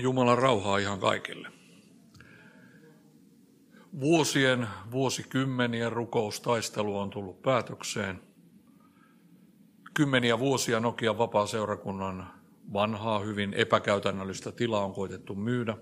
Jumalan 0.00 0.38
rauhaa 0.38 0.78
ihan 0.78 1.00
kaikille. 1.00 1.48
Vuosien, 4.00 4.68
vuosikymmenien 4.90 5.92
rukoustaistelu 5.92 6.98
on 6.98 7.10
tullut 7.10 7.42
päätökseen. 7.42 8.20
Kymmeniä 9.94 10.38
vuosia 10.38 10.80
Nokian 10.80 11.18
vapaa-seurakunnan 11.18 12.30
vanhaa, 12.72 13.18
hyvin 13.18 13.54
epäkäytännöllistä 13.54 14.52
tilaa 14.52 14.84
on 14.84 14.92
koitettu 14.92 15.34
myydä. 15.34 15.76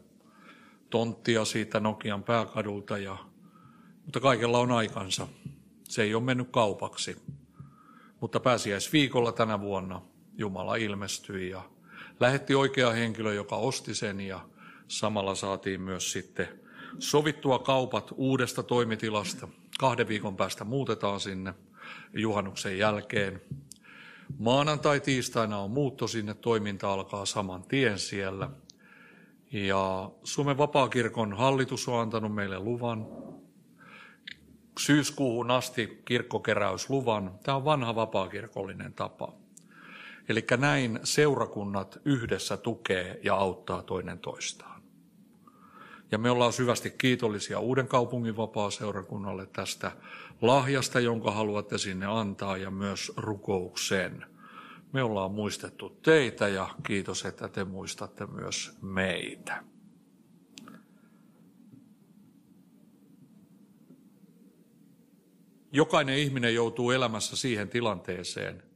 Tonttia 0.90 1.44
siitä 1.44 1.80
Nokian 1.80 2.22
pääkadulta, 2.22 2.98
ja, 2.98 3.16
mutta 4.04 4.20
kaikella 4.20 4.58
on 4.58 4.72
aikansa. 4.72 5.28
Se 5.88 6.02
ei 6.02 6.14
ole 6.14 6.22
mennyt 6.22 6.48
kaupaksi. 6.50 7.16
Mutta 8.20 8.40
pääsiäisviikolla 8.40 9.32
tänä 9.32 9.60
vuonna 9.60 10.02
Jumala 10.38 10.76
ilmestyi 10.76 11.50
ja 11.50 11.62
lähetti 12.20 12.54
oikea 12.54 12.90
henkilö, 12.90 13.34
joka 13.34 13.56
osti 13.56 13.94
sen 13.94 14.20
ja 14.20 14.40
samalla 14.88 15.34
saatiin 15.34 15.80
myös 15.80 16.12
sitten 16.12 16.48
sovittua 16.98 17.58
kaupat 17.58 18.10
uudesta 18.16 18.62
toimitilasta. 18.62 19.48
Kahden 19.78 20.08
viikon 20.08 20.36
päästä 20.36 20.64
muutetaan 20.64 21.20
sinne 21.20 21.54
juhannuksen 22.14 22.78
jälkeen. 22.78 23.42
Maanantai-tiistaina 24.38 25.58
on 25.58 25.70
muutto 25.70 26.06
sinne, 26.06 26.34
toiminta 26.34 26.92
alkaa 26.92 27.26
saman 27.26 27.62
tien 27.62 27.98
siellä. 27.98 28.50
Ja 29.52 30.10
Suomen 30.24 30.58
vapaakirkon 30.58 31.32
hallitus 31.32 31.88
on 31.88 32.00
antanut 32.00 32.34
meille 32.34 32.58
luvan 32.58 33.06
syyskuuhun 34.78 35.50
asti 35.50 36.02
kirkkokeräysluvan. 36.04 37.38
Tämä 37.42 37.56
on 37.56 37.64
vanha 37.64 37.94
vapaakirkollinen 37.94 38.92
tapa. 38.92 39.32
Eli 40.28 40.44
näin 40.58 41.00
seurakunnat 41.04 41.98
yhdessä 42.04 42.56
tukee 42.56 43.20
ja 43.22 43.34
auttaa 43.34 43.82
toinen 43.82 44.18
toistaan. 44.18 44.82
Ja 46.10 46.18
me 46.18 46.30
ollaan 46.30 46.52
syvästi 46.52 46.90
kiitollisia 46.90 47.60
Uuden 47.60 47.88
kaupungin 47.88 48.36
vapaa-seurakunnalle 48.36 49.46
tästä 49.46 49.92
lahjasta, 50.42 51.00
jonka 51.00 51.30
haluatte 51.30 51.78
sinne 51.78 52.06
antaa 52.06 52.56
ja 52.56 52.70
myös 52.70 53.12
rukouksen. 53.16 54.26
Me 54.92 55.02
ollaan 55.02 55.30
muistettu 55.30 55.98
teitä 56.02 56.48
ja 56.48 56.68
kiitos, 56.86 57.24
että 57.24 57.48
te 57.48 57.64
muistatte 57.64 58.26
myös 58.26 58.78
meitä. 58.82 59.64
Jokainen 65.72 66.18
ihminen 66.18 66.54
joutuu 66.54 66.90
elämässä 66.90 67.36
siihen 67.36 67.68
tilanteeseen, 67.68 68.67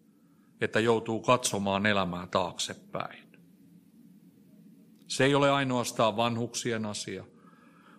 että 0.62 0.80
joutuu 0.80 1.20
katsomaan 1.20 1.86
elämää 1.86 2.26
taaksepäin. 2.26 3.32
Se 5.06 5.24
ei 5.24 5.34
ole 5.34 5.50
ainoastaan 5.50 6.16
vanhuksien 6.16 6.86
asia, 6.86 7.24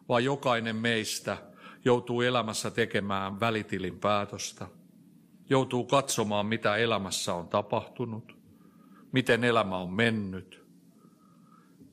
vaan 0.10 0.24
jokainen 0.24 0.76
meistä 0.76 1.38
joutuu 1.86 2.22
elämässä 2.22 2.72
tekemään 2.72 3.40
välitilin 3.40 4.00
päätöstä. 4.00 4.68
Joutuu 5.50 5.86
katsomaan, 5.86 6.46
mitä 6.46 6.76
elämässä 6.76 7.34
on 7.34 7.48
tapahtunut, 7.48 8.38
miten 9.12 9.44
elämä 9.44 9.78
on 9.78 9.94
mennyt. 9.94 10.66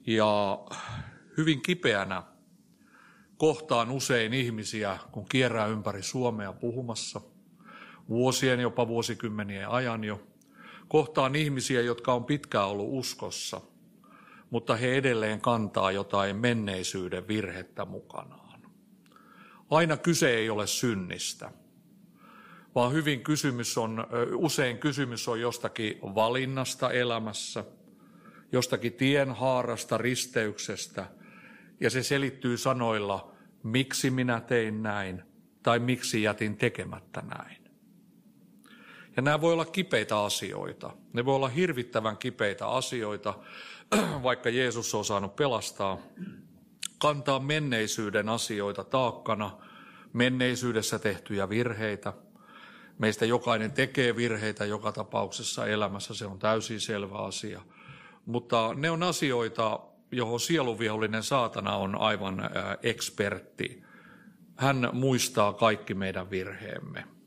Ja 0.06 0.58
hyvin 1.36 1.62
kipeänä 1.62 2.22
kohtaan 3.36 3.90
usein 3.90 4.34
ihmisiä, 4.34 4.98
kun 5.12 5.28
kierrää 5.28 5.66
ympäri 5.66 6.02
Suomea 6.02 6.52
puhumassa, 6.52 7.20
vuosien, 8.08 8.60
jopa 8.60 8.88
vuosikymmenien 8.88 9.68
ajan 9.68 10.04
jo, 10.04 10.29
kohtaan 10.90 11.36
ihmisiä, 11.36 11.80
jotka 11.80 12.12
on 12.12 12.24
pitkään 12.24 12.68
ollut 12.68 12.88
uskossa, 12.90 13.60
mutta 14.50 14.76
he 14.76 14.96
edelleen 14.96 15.40
kantaa 15.40 15.92
jotain 15.92 16.36
menneisyyden 16.36 17.28
virhettä 17.28 17.84
mukanaan. 17.84 18.60
Aina 19.70 19.96
kyse 19.96 20.30
ei 20.34 20.50
ole 20.50 20.66
synnistä, 20.66 21.50
vaan 22.74 22.92
hyvin 22.92 23.22
kysymys 23.22 23.78
on, 23.78 24.06
usein 24.34 24.78
kysymys 24.78 25.28
on 25.28 25.40
jostakin 25.40 25.98
valinnasta 26.02 26.90
elämässä, 26.90 27.64
jostakin 28.52 28.92
tienhaarasta, 28.92 29.98
risteyksestä, 29.98 31.06
ja 31.80 31.90
se 31.90 32.02
selittyy 32.02 32.56
sanoilla, 32.56 33.32
miksi 33.62 34.10
minä 34.10 34.40
tein 34.40 34.82
näin, 34.82 35.22
tai 35.62 35.78
miksi 35.78 36.22
jätin 36.22 36.56
tekemättä 36.56 37.22
näin. 37.22 37.59
Ja 39.20 39.24
nämä 39.24 39.40
voi 39.40 39.52
olla 39.52 39.64
kipeitä 39.64 40.20
asioita. 40.20 40.90
Ne 41.12 41.24
voi 41.24 41.36
olla 41.36 41.48
hirvittävän 41.48 42.16
kipeitä 42.16 42.68
asioita, 42.68 43.34
vaikka 44.22 44.48
Jeesus 44.48 44.94
on 44.94 45.04
saanut 45.04 45.36
pelastaa. 45.36 45.98
Kantaa 46.98 47.38
menneisyyden 47.38 48.28
asioita 48.28 48.84
taakkana, 48.84 49.58
menneisyydessä 50.12 50.98
tehtyjä 50.98 51.48
virheitä. 51.48 52.12
Meistä 52.98 53.26
jokainen 53.26 53.72
tekee 53.72 54.16
virheitä 54.16 54.64
joka 54.64 54.92
tapauksessa 54.92 55.66
elämässä, 55.66 56.14
se 56.14 56.26
on 56.26 56.38
täysin 56.38 56.80
selvä 56.80 57.18
asia. 57.18 57.60
Mutta 58.26 58.74
ne 58.74 58.90
on 58.90 59.02
asioita, 59.02 59.80
johon 60.12 60.40
sieluvihollinen 60.40 61.22
saatana 61.22 61.76
on 61.76 62.00
aivan 62.00 62.50
ekspertti. 62.82 63.82
Hän 64.56 64.88
muistaa 64.92 65.52
kaikki 65.52 65.94
meidän 65.94 66.30
virheemme 66.30 67.19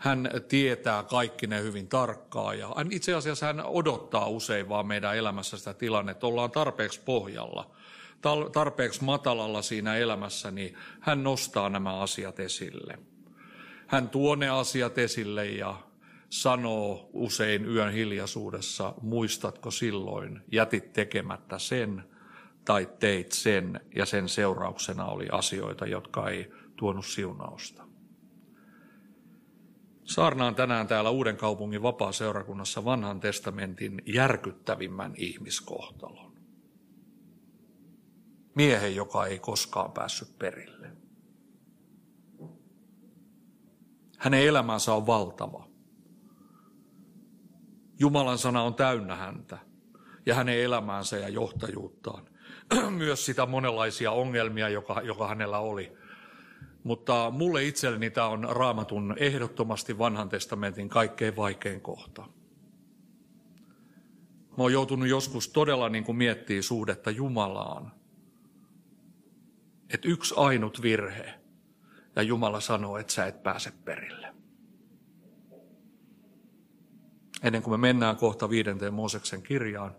hän 0.00 0.30
tietää 0.48 1.02
kaikki 1.02 1.46
ne 1.46 1.62
hyvin 1.62 1.88
tarkkaan 1.88 2.58
ja 2.58 2.68
itse 2.90 3.14
asiassa 3.14 3.46
hän 3.46 3.66
odottaa 3.66 4.28
usein 4.28 4.68
vaan 4.68 4.86
meidän 4.86 5.16
elämässä 5.16 5.58
sitä 5.58 5.74
tilannetta, 5.74 6.26
ollaan 6.26 6.50
tarpeeksi 6.50 7.00
pohjalla, 7.04 7.70
tarpeeksi 8.52 9.04
matalalla 9.04 9.62
siinä 9.62 9.96
elämässä, 9.96 10.50
niin 10.50 10.76
hän 11.00 11.22
nostaa 11.22 11.68
nämä 11.68 12.00
asiat 12.00 12.40
esille. 12.40 12.98
Hän 13.86 14.08
tuo 14.08 14.34
ne 14.34 14.48
asiat 14.48 14.98
esille 14.98 15.46
ja 15.46 15.76
sanoo 16.28 17.10
usein 17.12 17.64
yön 17.64 17.92
hiljaisuudessa, 17.92 18.94
muistatko 19.02 19.70
silloin, 19.70 20.40
jätit 20.52 20.92
tekemättä 20.92 21.58
sen 21.58 22.04
tai 22.64 22.88
teit 22.98 23.32
sen 23.32 23.80
ja 23.96 24.06
sen 24.06 24.28
seurauksena 24.28 25.04
oli 25.04 25.28
asioita, 25.32 25.86
jotka 25.86 26.28
ei 26.28 26.52
tuonut 26.76 27.06
siunausta. 27.06 27.89
Saarnaan 30.10 30.54
tänään 30.54 30.86
täällä 30.86 31.10
Uuden 31.10 31.36
kaupungin 31.36 31.82
vapaa-seurakunnassa 31.82 32.84
vanhan 32.84 33.20
testamentin 33.20 34.02
järkyttävimmän 34.06 35.14
ihmiskohtalon. 35.16 36.32
Miehen, 38.54 38.96
joka 38.96 39.26
ei 39.26 39.38
koskaan 39.38 39.92
päässyt 39.92 40.38
perille. 40.38 40.90
Hänen 44.18 44.46
elämänsä 44.46 44.94
on 44.94 45.06
valtava. 45.06 45.68
Jumalan 47.98 48.38
sana 48.38 48.62
on 48.62 48.74
täynnä 48.74 49.16
häntä 49.16 49.58
ja 50.26 50.34
hänen 50.34 50.60
elämäänsä 50.60 51.16
ja 51.16 51.28
johtajuuttaan. 51.28 52.28
Myös 52.98 53.26
sitä 53.26 53.46
monenlaisia 53.46 54.12
ongelmia, 54.12 54.68
joka, 54.68 55.00
joka 55.00 55.28
hänellä 55.28 55.58
oli– 55.58 55.92
mutta 56.84 57.30
mulle 57.30 57.64
itselleni 57.64 58.10
tämä 58.10 58.26
on 58.26 58.48
raamatun 58.50 59.14
ehdottomasti 59.18 59.98
vanhan 59.98 60.28
testamentin 60.28 60.88
kaikkein 60.88 61.36
vaikein 61.36 61.80
kohta. 61.80 62.22
Mä 64.50 64.56
oon 64.64 64.72
joutunut 64.72 65.08
joskus 65.08 65.48
todella 65.48 65.88
niin 65.88 66.04
kuin 66.04 66.16
miettimään 66.16 66.62
suhdetta 66.62 67.10
Jumalaan. 67.10 67.92
Että 69.94 70.08
yksi 70.08 70.34
ainut 70.36 70.82
virhe 70.82 71.34
ja 72.16 72.22
Jumala 72.22 72.60
sanoo, 72.60 72.98
että 72.98 73.12
sä 73.12 73.26
et 73.26 73.42
pääse 73.42 73.72
perille. 73.84 74.34
Ennen 77.42 77.62
kuin 77.62 77.80
me 77.80 77.88
mennään 77.88 78.16
kohta 78.16 78.50
viidenteen 78.50 78.94
Mooseksen 78.94 79.42
kirjaan, 79.42 79.94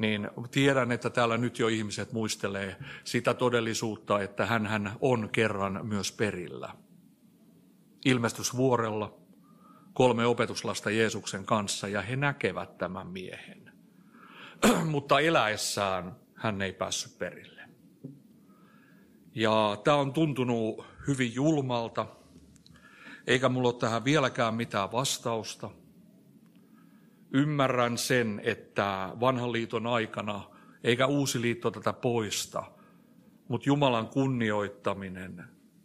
niin 0.00 0.30
tiedän, 0.50 0.92
että 0.92 1.10
täällä 1.10 1.38
nyt 1.38 1.58
jo 1.58 1.68
ihmiset 1.68 2.12
muistelee 2.12 2.76
sitä 3.04 3.34
todellisuutta, 3.34 4.20
että 4.20 4.46
hän, 4.46 4.92
on 5.00 5.28
kerran 5.32 5.80
myös 5.86 6.12
perillä. 6.12 6.74
Ilmestysvuorella 8.04 9.18
kolme 9.92 10.26
opetuslasta 10.26 10.90
Jeesuksen 10.90 11.44
kanssa 11.44 11.88
ja 11.88 12.02
he 12.02 12.16
näkevät 12.16 12.78
tämän 12.78 13.06
miehen. 13.06 13.72
Mutta 14.90 15.20
eläessään 15.20 16.16
hän 16.34 16.62
ei 16.62 16.72
päässyt 16.72 17.18
perille. 17.18 17.62
Ja 19.34 19.76
tämä 19.84 19.96
on 19.96 20.12
tuntunut 20.12 20.86
hyvin 21.06 21.34
julmalta, 21.34 22.06
eikä 23.26 23.48
mulla 23.48 23.68
ole 23.68 23.78
tähän 23.78 24.04
vieläkään 24.04 24.54
mitään 24.54 24.92
vastausta– 24.92 25.70
Ymmärrän 27.32 27.98
sen, 27.98 28.40
että 28.44 29.10
vanhan 29.20 29.52
liiton 29.52 29.86
aikana, 29.86 30.42
eikä 30.84 31.06
uusi 31.06 31.40
liitto 31.40 31.70
tätä 31.70 31.92
poista, 31.92 32.62
mutta 33.48 33.68
Jumalan 33.68 34.06
kunnioittaminen, 34.06 35.44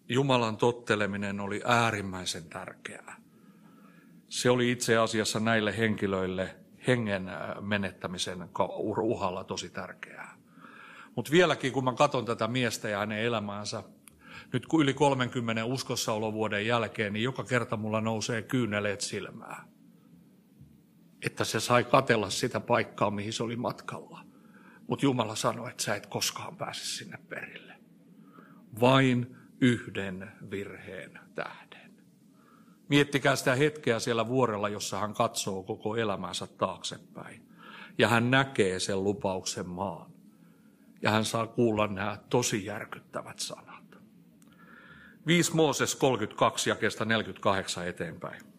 Jumalan 0.10 0.58
totteleminen 0.58 1.40
oli 1.40 1.62
äärimmäisen 1.66 2.44
tärkeää. 2.50 3.16
Se 4.30 4.50
oli 4.50 4.72
itse 4.72 4.98
asiassa 4.98 5.40
näille 5.40 5.78
henkilöille 5.78 6.56
hengen 6.88 7.32
menettämisen 7.62 8.50
uhalla 9.02 9.44
tosi 9.44 9.70
tärkeää. 9.70 10.38
Mutta 11.16 11.32
vieläkin, 11.32 11.72
kun 11.72 11.84
mä 11.84 11.94
katson 11.94 12.26
tätä 12.26 12.48
miestä 12.48 12.90
ja 12.90 13.00
hänen 13.00 13.20
elämäänsä, 13.20 13.84
nyt 14.54 14.66
yli 14.80 14.94
30 14.94 15.66
uskossaolovuoden 15.66 16.68
jälkeen, 16.68 17.14
niin 17.14 17.24
joka 17.24 17.44
kerta 17.44 17.78
mulla 17.78 18.02
nousee 18.02 18.42
kyyneleet 18.42 19.02
silmää. 19.02 19.75
Että 21.26 21.44
se 21.44 21.60
sai 21.60 21.84
katella 21.84 22.30
sitä 22.30 22.60
paikkaa, 22.60 23.12
mihin 23.12 23.34
se 23.34 23.44
oli 23.44 23.56
matkalla. 23.56 24.26
Mutta 24.88 25.06
Jumala 25.06 25.36
sanoi, 25.36 25.70
että 25.70 25.84
sä 25.84 25.96
et 25.96 26.06
koskaan 26.06 26.58
pääse 26.58 26.86
sinne 26.86 27.18
perille. 27.30 27.74
Vain 28.82 29.36
yhden 29.62 30.32
virheen 30.52 31.20
tähden. 31.36 31.92
Miettikää 32.90 33.36
sitä 33.36 33.56
hetkeä 33.56 34.00
siellä 34.00 34.28
vuorella, 34.28 34.70
jossa 34.70 35.00
hän 35.00 35.14
katsoo 35.14 35.64
koko 35.64 35.96
elämänsä 35.96 36.48
taaksepäin. 36.48 37.50
Ja 37.98 38.08
hän 38.08 38.32
näkee 38.32 38.80
sen 38.80 39.04
lupauksen 39.04 39.70
maan. 39.70 40.12
Ja 41.02 41.12
hän 41.12 41.26
saa 41.26 41.48
kuulla 41.48 41.88
nämä 41.88 42.18
tosi 42.30 42.66
järkyttävät 42.66 43.40
sanat. 43.40 43.98
5 45.28 45.56
Mooses 45.56 45.96
32 45.96 46.70
jakeesta 46.70 47.06
48 47.06 47.88
eteenpäin. 47.88 48.55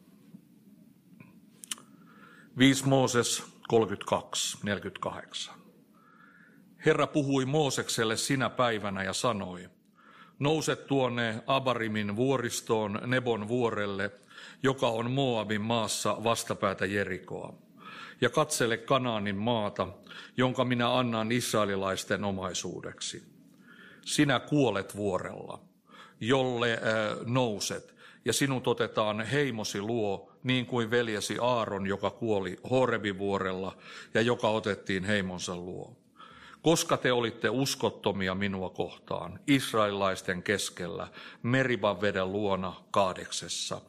5 2.59 2.89
Mooses 2.89 3.45
32, 3.69 4.59
48. 4.63 5.55
Herra 6.87 7.07
puhui 7.07 7.45
Moosekselle 7.45 8.17
sinä 8.17 8.51
päivänä 8.51 9.03
ja 9.03 9.13
sanoi, 9.13 9.69
nouse 10.39 10.77
tuonne 10.77 11.43
Abarimin 11.47 12.17
vuoristoon 12.17 13.01
Nebon 13.07 13.49
vuorelle, 13.49 14.11
joka 14.63 14.89
on 14.89 15.11
Moabin 15.11 15.61
maassa 15.61 16.17
vastapäätä 16.25 16.87
Jerikoa, 16.87 17.55
ja 18.21 18.31
katsele 18.31 18.77
Kanaanin 18.77 19.37
maata, 19.37 19.89
jonka 20.37 20.65
minä 20.65 20.99
annan 20.99 21.33
israelilaisten 21.33 22.25
omaisuudeksi. 22.25 23.23
Sinä 24.05 24.41
kuolet 24.41 24.97
vuorella, 24.97 25.61
jolle 26.21 26.73
äh, 26.73 26.81
nouset, 27.27 27.96
ja 28.27 28.33
sinut 28.33 28.67
otetaan 28.67 29.21
heimosi 29.21 29.81
luo, 29.81 30.33
niin 30.43 30.67
kuin 30.67 30.91
veljesi 30.91 31.37
Aaron, 31.41 31.87
joka 31.87 32.11
kuoli 32.11 32.57
Horebivuorella 32.71 33.77
ja 34.15 34.21
joka 34.21 34.49
otettiin 34.49 35.05
heimonsa 35.05 35.57
luo 35.57 35.97
koska 36.67 36.97
te 36.97 37.13
olitte 37.13 37.49
uskottomia 37.51 38.35
minua 38.35 38.71
kohtaan, 38.71 39.41
israelilaisten 39.47 40.43
keskellä, 40.43 41.09
Meriban 41.43 42.01
veden 42.01 42.33
luona 42.33 42.75
kaadeksessa, 42.91 43.81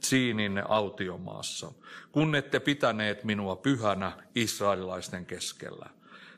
Tsiinin 0.00 0.62
autiomaassa, 0.68 1.72
kun 2.12 2.34
ette 2.34 2.60
pitäneet 2.60 3.24
minua 3.24 3.56
pyhänä 3.56 4.12
israelilaisten 4.34 5.26
keskellä. 5.26 5.86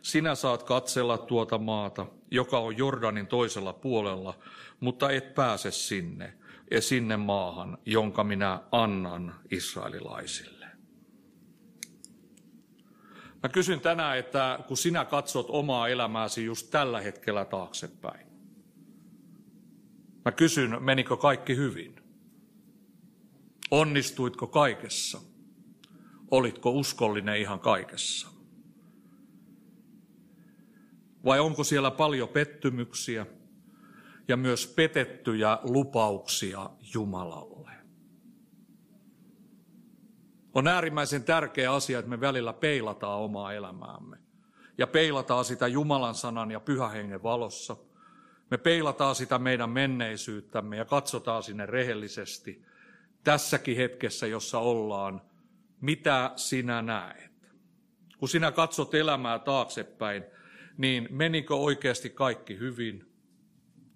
Sinä 0.02 0.34
saat 0.34 0.62
katsella 0.62 1.18
tuota 1.18 1.58
maata, 1.58 2.06
joka 2.30 2.58
on 2.58 2.78
Jordanin 2.78 3.26
toisella 3.26 3.72
puolella, 3.72 4.34
mutta 4.80 5.10
et 5.10 5.34
pääse 5.34 5.70
sinne, 5.70 6.34
sinne 6.80 7.16
maahan, 7.16 7.78
jonka 7.86 8.24
minä 8.24 8.60
annan 8.72 9.34
israelilaisille. 9.50 10.66
Mä 13.42 13.48
kysyn 13.48 13.80
tänään, 13.80 14.18
että 14.18 14.58
kun 14.68 14.76
sinä 14.76 15.04
katsot 15.04 15.46
omaa 15.48 15.88
elämääsi 15.88 16.44
just 16.44 16.70
tällä 16.70 17.00
hetkellä 17.00 17.44
taaksepäin, 17.44 18.26
mä 20.24 20.32
kysyn, 20.32 20.82
menikö 20.82 21.16
kaikki 21.16 21.56
hyvin? 21.56 21.96
Onnistuitko 23.70 24.46
kaikessa? 24.46 25.20
Olitko 26.30 26.70
uskollinen 26.70 27.38
ihan 27.38 27.60
kaikessa? 27.60 28.28
Vai 31.24 31.40
onko 31.40 31.64
siellä 31.64 31.90
paljon 31.90 32.28
pettymyksiä 32.28 33.26
ja 34.28 34.36
myös 34.36 34.66
petettyjä 34.66 35.58
lupauksia 35.62 36.70
Jumalalle? 36.94 37.70
On 40.54 40.68
äärimmäisen 40.68 41.24
tärkeä 41.24 41.72
asia, 41.72 41.98
että 41.98 42.10
me 42.10 42.20
välillä 42.20 42.52
peilataan 42.52 43.20
omaa 43.20 43.52
elämäämme. 43.52 44.18
Ja 44.78 44.86
peilataan 44.86 45.44
sitä 45.44 45.66
Jumalan 45.66 46.14
sanan 46.14 46.50
ja 46.50 46.60
pyhähengen 46.60 47.22
valossa. 47.22 47.76
Me 48.50 48.58
peilataan 48.58 49.14
sitä 49.14 49.38
meidän 49.38 49.70
menneisyyttämme 49.70 50.76
ja 50.76 50.84
katsotaan 50.84 51.42
sinne 51.42 51.66
rehellisesti 51.66 52.64
tässäkin 53.24 53.76
hetkessä, 53.76 54.26
jossa 54.26 54.58
ollaan, 54.58 55.22
mitä 55.80 56.32
sinä 56.36 56.82
näet. 56.82 57.30
Kun 58.18 58.28
sinä 58.28 58.52
katsot 58.52 58.94
elämää 58.94 59.38
taaksepäin, 59.38 60.24
niin 60.76 61.08
menikö 61.10 61.56
oikeasti 61.56 62.10
kaikki 62.10 62.58
hyvin? 62.58 63.07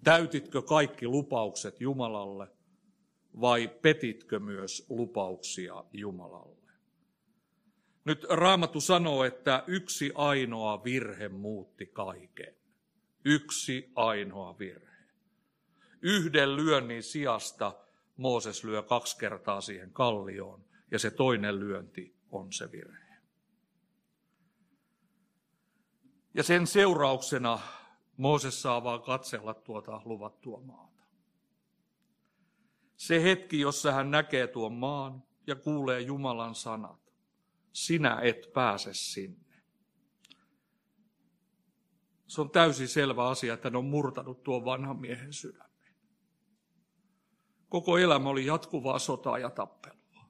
Täytitkö 0.03 0.61
kaikki 0.61 1.07
lupaukset 1.07 1.81
Jumalalle? 1.81 2.47
vai 3.41 3.67
petitkö 3.81 4.39
myös 4.39 4.85
lupauksia 4.89 5.83
Jumalalle? 5.93 6.71
Nyt 8.05 8.25
Raamattu 8.29 8.81
sanoo, 8.81 9.23
että 9.23 9.63
yksi 9.67 10.11
ainoa 10.15 10.83
virhe 10.83 11.29
muutti 11.29 11.85
kaiken. 11.85 12.55
Yksi 13.25 13.91
ainoa 13.95 14.59
virhe. 14.59 14.93
Yhden 16.01 16.55
lyönnin 16.55 17.03
sijasta 17.03 17.79
Mooses 18.17 18.63
lyö 18.63 18.83
kaksi 18.83 19.17
kertaa 19.17 19.61
siihen 19.61 19.91
kallioon, 19.91 20.65
ja 20.91 20.99
se 20.99 21.11
toinen 21.11 21.59
lyönti 21.59 22.15
on 22.31 22.53
se 22.53 22.71
virhe. 22.71 23.13
Ja 26.33 26.43
sen 26.43 26.67
seurauksena 26.67 27.59
Mooses 28.17 28.61
saa 28.61 28.83
vaan 28.83 29.01
katsella 29.01 29.53
tuota 29.53 30.01
luvattua 30.05 30.59
maata. 30.59 31.03
Se 32.95 33.23
hetki, 33.23 33.59
jossa 33.59 33.91
hän 33.91 34.11
näkee 34.11 34.47
tuon 34.47 34.73
maan 34.73 35.23
ja 35.47 35.55
kuulee 35.55 36.01
Jumalan 36.01 36.55
sanat. 36.55 37.13
Sinä 37.73 38.19
et 38.21 38.53
pääse 38.53 38.93
sinne. 38.93 39.63
Se 42.27 42.41
on 42.41 42.49
täysin 42.49 42.87
selvä 42.87 43.27
asia, 43.27 43.53
että 43.53 43.69
hän 43.69 43.75
on 43.75 43.85
murtanut 43.85 44.43
tuon 44.43 44.65
vanhan 44.65 44.99
miehen 44.99 45.33
sydämen. 45.33 45.93
Koko 47.69 47.97
elämä 47.97 48.29
oli 48.29 48.45
jatkuvaa 48.45 48.99
sotaa 48.99 49.39
ja 49.39 49.49
tappelua. 49.49 50.29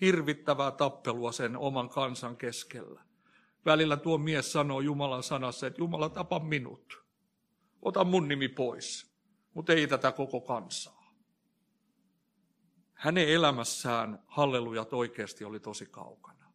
Hirvittävää 0.00 0.70
tappelua 0.70 1.32
sen 1.32 1.56
oman 1.56 1.88
kansan 1.88 2.36
keskellä. 2.36 3.04
Välillä 3.64 3.96
tuo 3.96 4.18
mies 4.18 4.52
sanoo 4.52 4.80
Jumalan 4.80 5.22
sanassa, 5.22 5.66
että 5.66 5.80
Jumala 5.80 6.08
tapa 6.08 6.38
minut. 6.38 7.02
Ota 7.82 8.04
mun 8.04 8.28
nimi 8.28 8.48
pois, 8.48 9.12
mutta 9.54 9.72
ei 9.72 9.86
tätä 9.86 10.12
koko 10.12 10.40
kansaa 10.40 11.02
hänen 13.02 13.28
elämässään 13.28 14.18
hallelujat 14.26 14.92
oikeasti 14.92 15.44
oli 15.44 15.60
tosi 15.60 15.86
kaukana. 15.86 16.52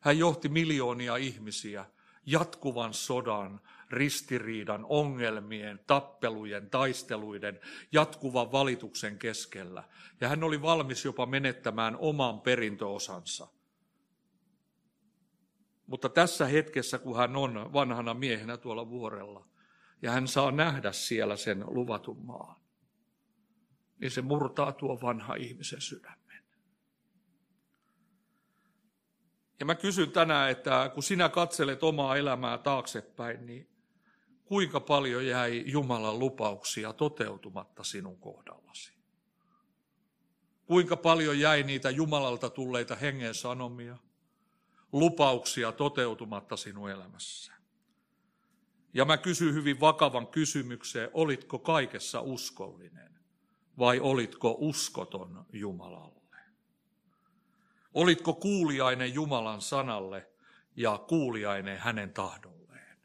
Hän 0.00 0.18
johti 0.18 0.48
miljoonia 0.48 1.16
ihmisiä 1.16 1.84
jatkuvan 2.26 2.94
sodan, 2.94 3.60
ristiriidan, 3.90 4.86
ongelmien, 4.88 5.80
tappelujen, 5.86 6.70
taisteluiden, 6.70 7.60
jatkuvan 7.92 8.52
valituksen 8.52 9.18
keskellä. 9.18 9.84
Ja 10.20 10.28
hän 10.28 10.44
oli 10.44 10.62
valmis 10.62 11.04
jopa 11.04 11.26
menettämään 11.26 11.96
oman 11.96 12.40
perintöosansa. 12.40 13.48
Mutta 15.86 16.08
tässä 16.08 16.46
hetkessä, 16.46 16.98
kun 16.98 17.16
hän 17.16 17.36
on 17.36 17.72
vanhana 17.72 18.14
miehenä 18.14 18.56
tuolla 18.56 18.88
vuorella, 18.88 19.48
ja 20.02 20.10
hän 20.10 20.28
saa 20.28 20.50
nähdä 20.50 20.92
siellä 20.92 21.36
sen 21.36 21.64
luvatun 21.66 22.26
maan, 22.26 22.60
niin 24.00 24.10
se 24.10 24.22
murtaa 24.22 24.72
tuo 24.72 25.00
vanha 25.02 25.34
ihmisen 25.34 25.80
sydämen. 25.80 26.44
Ja 29.60 29.66
mä 29.66 29.74
kysyn 29.74 30.10
tänään, 30.10 30.50
että 30.50 30.90
kun 30.94 31.02
sinä 31.02 31.28
katselet 31.28 31.82
omaa 31.82 32.16
elämää 32.16 32.58
taaksepäin, 32.58 33.46
niin 33.46 33.70
kuinka 34.44 34.80
paljon 34.80 35.26
jäi 35.26 35.64
Jumalan 35.66 36.18
lupauksia 36.18 36.92
toteutumatta 36.92 37.84
sinun 37.84 38.20
kohdallasi? 38.20 38.96
Kuinka 40.66 40.96
paljon 40.96 41.40
jäi 41.40 41.62
niitä 41.62 41.90
Jumalalta 41.90 42.50
tulleita 42.50 42.96
hengen 42.96 43.34
sanomia, 43.34 43.96
lupauksia 44.92 45.72
toteutumatta 45.72 46.56
sinun 46.56 46.90
elämässä? 46.90 47.52
Ja 48.94 49.04
mä 49.04 49.16
kysyn 49.16 49.54
hyvin 49.54 49.80
vakavan 49.80 50.26
kysymyksen, 50.26 51.10
olitko 51.12 51.58
kaikessa 51.58 52.20
uskollinen? 52.20 53.16
vai 53.78 54.00
olitko 54.00 54.56
uskoton 54.58 55.46
Jumalalle? 55.52 56.36
Olitko 57.94 58.34
kuuliainen 58.34 59.14
Jumalan 59.14 59.60
sanalle 59.60 60.30
ja 60.76 60.98
kuuliainen 61.08 61.78
hänen 61.78 62.12
tahdolleen? 62.12 62.98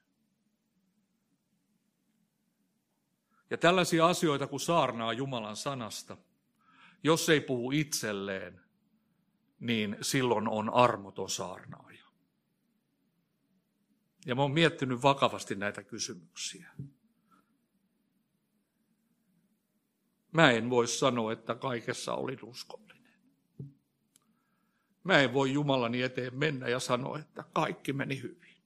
Ja 3.49 3.57
tällaisia 3.57 4.07
asioita, 4.07 4.47
kun 4.47 4.59
saarnaa 4.59 5.13
Jumalan 5.13 5.55
sanasta, 5.55 6.17
jos 7.03 7.29
ei 7.29 7.41
puhu 7.41 7.71
itselleen, 7.71 8.61
niin 9.61 9.97
silloin 10.01 10.47
on 10.47 10.73
armoton 10.73 11.29
saarnaaja. 11.29 12.05
Ja 14.25 14.35
mä 14.35 14.41
oon 14.41 14.51
miettinyt 14.51 15.01
vakavasti 15.01 15.55
näitä 15.55 15.83
kysymyksiä. 15.83 16.71
Mä 20.31 20.51
en 20.51 20.69
voi 20.69 20.87
sanoa, 20.87 21.31
että 21.31 21.55
kaikessa 21.55 22.13
olin 22.13 22.39
uskollinen. 22.43 23.13
Mä 25.03 25.19
en 25.19 25.33
voi 25.33 25.53
Jumalani 25.53 26.01
eteen 26.01 26.35
mennä 26.35 26.67
ja 26.67 26.79
sanoa, 26.79 27.19
että 27.19 27.43
kaikki 27.53 27.93
meni 27.93 28.21
hyvin. 28.21 28.57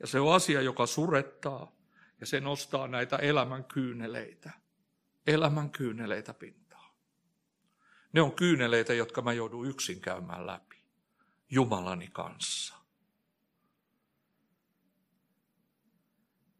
Ja 0.00 0.06
se 0.06 0.20
on 0.20 0.34
asia, 0.34 0.62
joka 0.62 0.86
surettaa 0.86 1.72
ja 2.20 2.26
se 2.26 2.40
nostaa 2.40 2.88
näitä 2.88 3.16
elämän 3.16 3.64
kyyneleitä, 3.64 4.50
elämän 5.26 5.70
kyyneleitä 5.70 6.34
pintaan. 6.34 6.59
Ne 8.12 8.22
on 8.22 8.32
kyyneleitä, 8.32 8.94
jotka 8.94 9.22
mä 9.22 9.32
joudun 9.32 9.66
yksin 9.66 10.00
käymään 10.00 10.46
läpi 10.46 10.76
Jumalani 11.50 12.08
kanssa. 12.12 12.74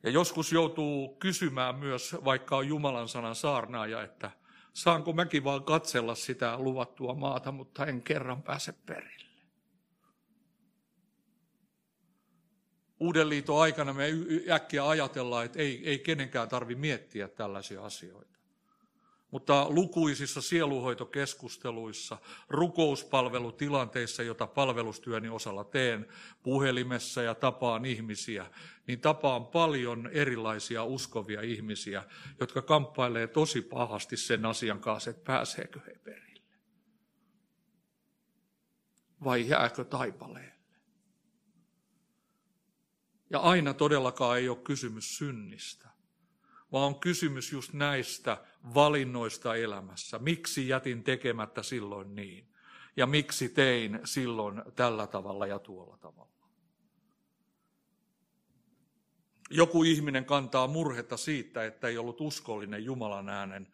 Ja 0.02 0.10
joskus 0.10 0.52
joutuu 0.52 1.16
kysymään 1.16 1.74
myös, 1.74 2.16
vaikka 2.24 2.56
on 2.56 2.68
Jumalan 2.68 3.08
sanan 3.08 3.34
saarnaaja, 3.34 4.02
että 4.02 4.30
saanko 4.72 5.12
mäkin 5.12 5.44
vaan 5.44 5.64
katsella 5.64 6.14
sitä 6.14 6.58
luvattua 6.58 7.14
maata, 7.14 7.52
mutta 7.52 7.86
en 7.86 8.02
kerran 8.02 8.42
pääse 8.42 8.72
perille. 8.72 9.30
Uuden 13.00 13.28
liiton 13.28 13.62
aikana 13.62 13.92
me 13.92 14.08
äkkiä 14.50 14.88
ajatellaan, 14.88 15.44
että 15.44 15.58
ei, 15.58 15.88
ei 15.88 15.98
kenenkään 15.98 16.48
tarvi 16.48 16.74
miettiä 16.74 17.28
tällaisia 17.28 17.84
asioita. 17.84 18.39
Mutta 19.30 19.66
lukuisissa 19.68 20.42
sieluhoitokeskusteluissa, 20.42 22.18
rukouspalvelutilanteissa, 22.48 24.22
jota 24.22 24.46
palvelustyöni 24.46 25.28
osalla 25.28 25.64
teen 25.64 26.08
puhelimessa 26.42 27.22
ja 27.22 27.34
tapaan 27.34 27.84
ihmisiä, 27.84 28.46
niin 28.86 29.00
tapaan 29.00 29.46
paljon 29.46 30.10
erilaisia 30.12 30.84
uskovia 30.84 31.40
ihmisiä, 31.40 32.04
jotka 32.40 32.62
kamppailee 32.62 33.26
tosi 33.26 33.62
pahasti 33.62 34.16
sen 34.16 34.46
asian 34.46 34.80
kanssa, 34.80 35.10
että 35.10 35.24
pääseekö 35.24 35.80
he 35.86 35.94
perille. 36.04 36.44
Vai 39.24 39.48
jääkö 39.48 39.84
taipaleen? 39.84 40.52
Ja 43.30 43.38
aina 43.38 43.74
todellakaan 43.74 44.38
ei 44.38 44.48
ole 44.48 44.58
kysymys 44.58 45.18
synnistä, 45.18 45.89
vaan 46.72 46.86
on 46.86 47.00
kysymys 47.00 47.52
just 47.52 47.72
näistä 47.72 48.38
valinnoista 48.74 49.54
elämässä. 49.54 50.18
Miksi 50.18 50.68
jätin 50.68 51.04
tekemättä 51.04 51.62
silloin 51.62 52.14
niin? 52.14 52.46
Ja 52.96 53.06
miksi 53.06 53.48
tein 53.48 54.00
silloin 54.04 54.62
tällä 54.76 55.06
tavalla 55.06 55.46
ja 55.46 55.58
tuolla 55.58 55.96
tavalla? 55.96 56.30
Joku 59.50 59.82
ihminen 59.82 60.24
kantaa 60.24 60.66
murhetta 60.66 61.16
siitä, 61.16 61.64
että 61.64 61.88
ei 61.88 61.98
ollut 61.98 62.20
uskollinen 62.20 62.84
Jumalan 62.84 63.28
äänen, 63.28 63.72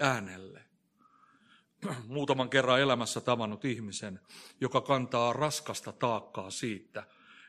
äänelle. 0.00 0.64
Muutaman 2.06 2.50
kerran 2.50 2.80
elämässä 2.80 3.20
tavannut 3.20 3.64
ihmisen, 3.64 4.20
joka 4.60 4.80
kantaa 4.80 5.32
raskasta 5.32 5.92
taakkaa 5.92 6.50
siitä, 6.50 7.04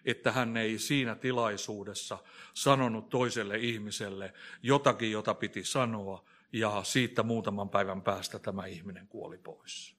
että 0.05 0.31
hän 0.31 0.57
ei 0.57 0.79
siinä 0.79 1.15
tilaisuudessa 1.15 2.17
sanonut 2.53 3.09
toiselle 3.09 3.57
ihmiselle 3.57 4.33
jotakin, 4.63 5.11
jota 5.11 5.33
piti 5.33 5.63
sanoa, 5.63 6.25
ja 6.53 6.83
siitä 6.83 7.23
muutaman 7.23 7.69
päivän 7.69 8.01
päästä 8.01 8.39
tämä 8.39 8.65
ihminen 8.65 9.07
kuoli 9.07 9.37
pois. 9.37 9.95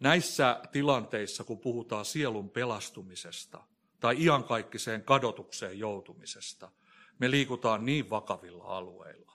Näissä 0.00 0.60
tilanteissa, 0.72 1.44
kun 1.44 1.58
puhutaan 1.58 2.04
sielun 2.04 2.50
pelastumisesta 2.50 3.64
tai 4.00 4.22
iankaikkiseen 4.22 5.02
kadotukseen 5.02 5.78
joutumisesta, 5.78 6.70
me 7.18 7.30
liikutaan 7.30 7.84
niin 7.84 8.10
vakavilla 8.10 8.64
alueilla, 8.64 9.32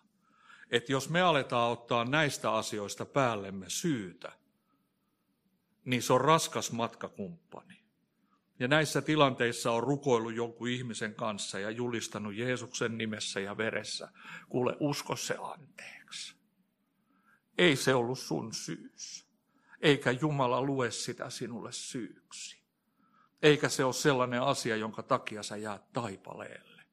että 0.72 0.92
jos 0.92 1.10
me 1.10 1.22
aletaan 1.22 1.72
ottaa 1.72 2.06
näistä 2.06 2.54
asioista 2.54 3.06
päällemme 3.06 3.70
syytä, 3.70 4.32
niin 5.86 6.04
se 6.04 6.13
on 6.13 6.22
raskas 6.22 6.72
matkakumppani. 6.72 7.80
Ja 8.62 8.68
näissä 8.68 9.01
tilanteissa 9.01 9.72
on 9.72 9.84
rukoillut 9.84 10.36
jonkun 10.36 10.68
ihmisen 10.68 11.15
kanssa 11.15 11.60
ja 11.60 11.70
julistanut 11.70 12.36
Jeesuksen 12.36 12.98
nimessä 12.98 13.39
ja 13.39 13.58
veressä. 13.58 14.10
Kuule, 14.50 14.77
usko 14.80 15.15
se 15.15 15.36
anteeksi. 15.41 16.36
Ei 17.58 17.75
se 17.75 17.94
ollut 17.94 18.20
sun 18.20 18.53
syys. 18.53 19.27
Eikä 19.82 20.12
Jumala 20.12 20.62
lue 20.62 20.91
sitä 20.91 21.30
sinulle 21.30 21.72
syyksi. 21.72 22.62
Eikä 23.41 23.70
se 23.70 23.84
ole 23.84 23.94
sellainen 23.94 24.41
asia, 24.41 24.75
jonka 24.75 25.03
takia 25.03 25.44
sä 25.44 25.58
jäät 25.58 25.94
taipaleelle. 25.94 26.84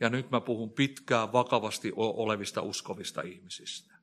Ja 0.00 0.08
nyt 0.10 0.30
mä 0.30 0.40
puhun 0.40 0.70
pitkään 0.70 1.32
vakavasti 1.32 1.92
olevista 1.96 2.62
uskovista 2.62 3.22
ihmisistä. 3.22 3.97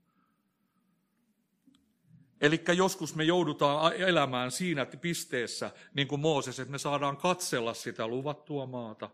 Eli 2.41 2.63
joskus 2.75 3.15
me 3.15 3.23
joudutaan 3.23 3.93
elämään 3.93 4.51
siinä 4.51 4.85
pisteessä, 4.85 5.71
niin 5.93 6.07
kuin 6.07 6.21
Mooses, 6.21 6.59
että 6.59 6.71
me 6.71 6.77
saadaan 6.77 7.17
katsella 7.17 7.73
sitä 7.73 8.07
luvattua 8.07 8.65
maata, 8.65 9.09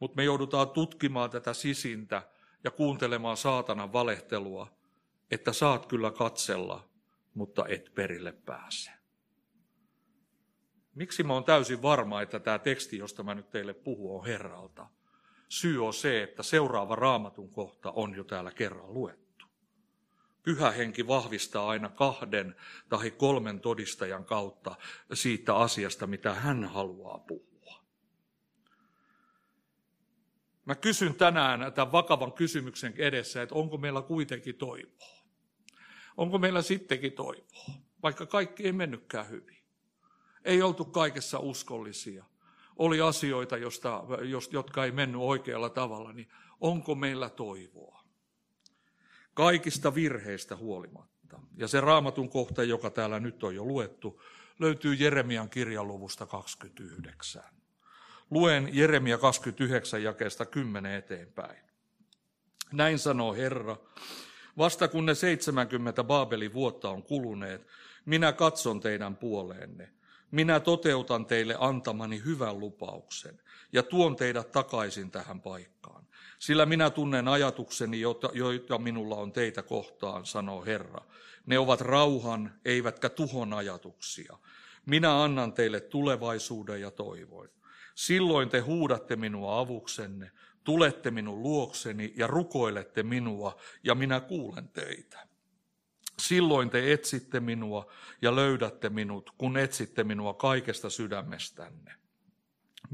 mutta 0.00 0.16
me 0.16 0.24
joudutaan 0.24 0.70
tutkimaan 0.70 1.30
tätä 1.30 1.54
sisintä 1.54 2.22
ja 2.64 2.70
kuuntelemaan 2.70 3.36
saatanan 3.36 3.92
valehtelua, 3.92 4.66
että 5.30 5.52
saat 5.52 5.86
kyllä 5.86 6.10
katsella, 6.10 6.88
mutta 7.34 7.66
et 7.68 7.92
perille 7.94 8.32
pääse. 8.32 8.90
Miksi 10.94 11.22
mä 11.22 11.32
oon 11.32 11.44
täysin 11.44 11.82
varma, 11.82 12.22
että 12.22 12.40
tämä 12.40 12.58
teksti, 12.58 12.98
josta 12.98 13.22
mä 13.22 13.34
nyt 13.34 13.50
teille 13.50 13.74
puhun, 13.74 14.20
on 14.20 14.26
Herralta? 14.26 14.86
Syy 15.48 15.86
on 15.86 15.94
se, 15.94 16.22
että 16.22 16.42
seuraava 16.42 16.96
raamatun 16.96 17.50
kohta 17.50 17.90
on 17.90 18.14
jo 18.14 18.24
täällä 18.24 18.50
kerran 18.50 18.94
luettu. 18.94 19.23
Pyhä 20.44 20.70
henki 20.70 21.06
vahvistaa 21.06 21.68
aina 21.68 21.88
kahden 21.88 22.56
tai 22.88 23.10
kolmen 23.10 23.60
todistajan 23.60 24.24
kautta 24.24 24.76
siitä 25.12 25.56
asiasta, 25.56 26.06
mitä 26.06 26.34
hän 26.34 26.64
haluaa 26.64 27.18
puhua. 27.18 27.84
Mä 30.64 30.74
kysyn 30.74 31.14
tänään 31.14 31.72
tämän 31.72 31.92
vakavan 31.92 32.32
kysymyksen 32.32 32.94
edessä, 32.96 33.42
että 33.42 33.54
onko 33.54 33.76
meillä 33.76 34.02
kuitenkin 34.02 34.54
toivoa. 34.54 35.24
Onko 36.16 36.38
meillä 36.38 36.62
sittenkin 36.62 37.12
toivoa, 37.12 37.74
vaikka 38.02 38.26
kaikki 38.26 38.64
ei 38.64 38.72
mennytkään 38.72 39.30
hyvin. 39.30 39.58
Ei 40.44 40.62
oltu 40.62 40.84
kaikessa 40.84 41.38
uskollisia. 41.38 42.24
Oli 42.76 43.00
asioita, 43.00 43.56
josta, 43.56 44.04
jotka 44.52 44.84
ei 44.84 44.92
mennyt 44.92 45.20
oikealla 45.20 45.70
tavalla, 45.70 46.12
niin 46.12 46.28
onko 46.60 46.94
meillä 46.94 47.30
toivoa? 47.30 48.03
Kaikista 49.34 49.94
virheistä 49.94 50.56
huolimatta. 50.56 51.40
Ja 51.56 51.68
se 51.68 51.80
raamatun 51.80 52.28
kohta, 52.28 52.64
joka 52.64 52.90
täällä 52.90 53.20
nyt 53.20 53.44
on 53.44 53.54
jo 53.54 53.64
luettu, 53.64 54.22
löytyy 54.58 54.94
Jeremian 54.94 55.50
kirjaluvusta 55.50 56.26
29. 56.26 57.42
Luen 58.30 58.68
Jeremia 58.72 59.18
29 59.18 60.02
jakeesta 60.02 60.46
10 60.46 60.94
eteenpäin. 60.94 61.64
Näin 62.72 62.98
sanoo 62.98 63.34
Herra, 63.34 63.76
vasta 64.58 64.88
kun 64.88 65.06
ne 65.06 65.14
70 65.14 66.04
Baabelin 66.04 66.52
vuotta 66.52 66.90
on 66.90 67.02
kuluneet, 67.02 67.66
minä 68.04 68.32
katson 68.32 68.80
teidän 68.80 69.16
puoleenne. 69.16 69.90
Minä 70.30 70.60
toteutan 70.60 71.26
teille 71.26 71.56
antamani 71.58 72.22
hyvän 72.24 72.60
lupauksen 72.60 73.40
ja 73.72 73.82
tuon 73.82 74.16
teidät 74.16 74.52
takaisin 74.52 75.10
tähän 75.10 75.40
paikkaan. 75.40 76.03
Sillä 76.44 76.66
minä 76.66 76.90
tunnen 76.90 77.28
ajatukseni, 77.28 78.00
joita 78.32 78.78
minulla 78.78 79.16
on 79.16 79.32
teitä 79.32 79.62
kohtaan, 79.62 80.26
sanoo 80.26 80.64
Herra. 80.64 81.04
Ne 81.46 81.58
ovat 81.58 81.80
rauhan, 81.80 82.54
eivätkä 82.64 83.08
tuhon 83.08 83.52
ajatuksia. 83.52 84.38
Minä 84.86 85.22
annan 85.22 85.52
teille 85.52 85.80
tulevaisuuden 85.80 86.80
ja 86.80 86.90
toivoin. 86.90 87.50
Silloin 87.94 88.48
te 88.48 88.60
huudatte 88.60 89.16
minua 89.16 89.58
avuksenne, 89.58 90.30
tulette 90.64 91.10
minun 91.10 91.42
luokseni 91.42 92.12
ja 92.16 92.26
rukoilette 92.26 93.02
minua, 93.02 93.56
ja 93.84 93.94
minä 93.94 94.20
kuulen 94.20 94.68
teitä. 94.68 95.28
Silloin 96.18 96.70
te 96.70 96.92
etsitte 96.92 97.40
minua 97.40 97.92
ja 98.22 98.36
löydätte 98.36 98.88
minut, 98.88 99.30
kun 99.38 99.56
etsitte 99.56 100.04
minua 100.04 100.34
kaikesta 100.34 100.90
sydämestänne. 100.90 102.03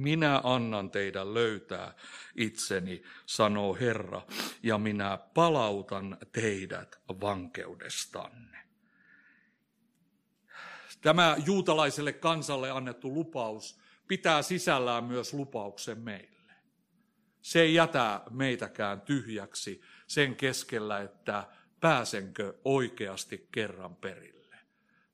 Minä 0.01 0.41
annan 0.45 0.91
teidän 0.91 1.35
löytää 1.35 1.95
itseni, 2.37 3.03
sanoo 3.27 3.75
Herra, 3.75 4.23
ja 4.63 4.79
minä 4.79 5.19
palautan 5.35 6.19
teidät 6.33 7.01
vankeudestanne. 7.09 8.59
Tämä 11.01 11.37
juutalaiselle 11.47 12.13
kansalle 12.13 12.71
annettu 12.71 13.15
lupaus 13.15 13.81
pitää 14.09 14.43
sisällään 14.43 15.05
myös 15.05 15.33
lupauksen 15.33 15.99
meille. 15.99 16.53
Se 17.43 17.61
ei 17.61 17.75
jätä 17.75 18.21
meitäkään 18.31 19.01
tyhjäksi 19.01 19.81
sen 20.07 20.37
keskellä, 20.37 21.01
että 21.01 21.47
pääsenkö 21.81 22.55
oikeasti 22.65 23.49
kerran 23.53 23.97
perille. 23.97 24.40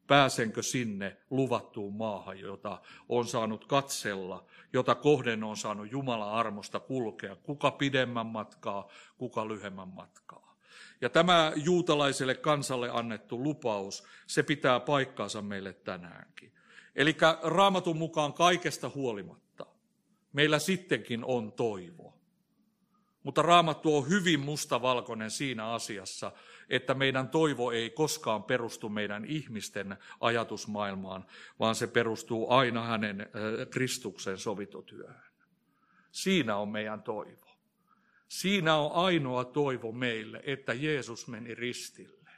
Pääsenkö 0.06 0.62
sinne 0.62 1.16
luvattuun 1.30 1.94
maahan, 1.94 2.40
jota 2.40 2.80
on 3.08 3.26
saanut 3.26 3.64
katsella, 3.64 4.44
jota 4.72 4.94
kohden 4.94 5.44
on 5.44 5.56
saanut 5.56 5.92
Jumalan 5.92 6.32
armosta 6.32 6.80
kulkea, 6.80 7.36
kuka 7.36 7.70
pidemmän 7.70 8.26
matkaa, 8.26 8.88
kuka 9.18 9.48
lyhemmän 9.48 9.88
matkaa. 9.88 10.56
Ja 11.00 11.08
tämä 11.08 11.52
juutalaiselle 11.56 12.34
kansalle 12.34 12.90
annettu 12.90 13.42
lupaus, 13.42 14.04
se 14.26 14.42
pitää 14.42 14.80
paikkaansa 14.80 15.42
meille 15.42 15.72
tänäänkin. 15.72 16.52
Eli 16.96 17.16
raamatun 17.42 17.96
mukaan 17.96 18.32
kaikesta 18.32 18.90
huolimatta 18.94 19.66
meillä 20.32 20.58
sittenkin 20.58 21.24
on 21.24 21.52
toivo. 21.52 22.14
Mutta 23.22 23.42
raamattu 23.42 23.96
on 23.96 24.08
hyvin 24.08 24.40
mustavalkoinen 24.40 25.30
siinä 25.30 25.68
asiassa, 25.68 26.32
että 26.68 26.94
meidän 26.94 27.28
toivo 27.28 27.70
ei 27.70 27.90
koskaan 27.90 28.42
perustu 28.42 28.88
meidän 28.88 29.24
ihmisten 29.24 29.96
ajatusmaailmaan, 30.20 31.26
vaan 31.60 31.74
se 31.74 31.86
perustuu 31.86 32.50
aina 32.50 32.82
hänen 32.82 33.20
äh, 33.20 33.26
Kristuksen 33.70 34.38
sovitotyöhön. 34.38 35.32
Siinä 36.12 36.56
on 36.56 36.68
meidän 36.68 37.02
toivo. 37.02 37.46
Siinä 38.28 38.76
on 38.76 38.92
ainoa 38.92 39.44
toivo 39.44 39.92
meille, 39.92 40.42
että 40.44 40.72
Jeesus 40.72 41.28
meni 41.28 41.54
ristille. 41.54 42.30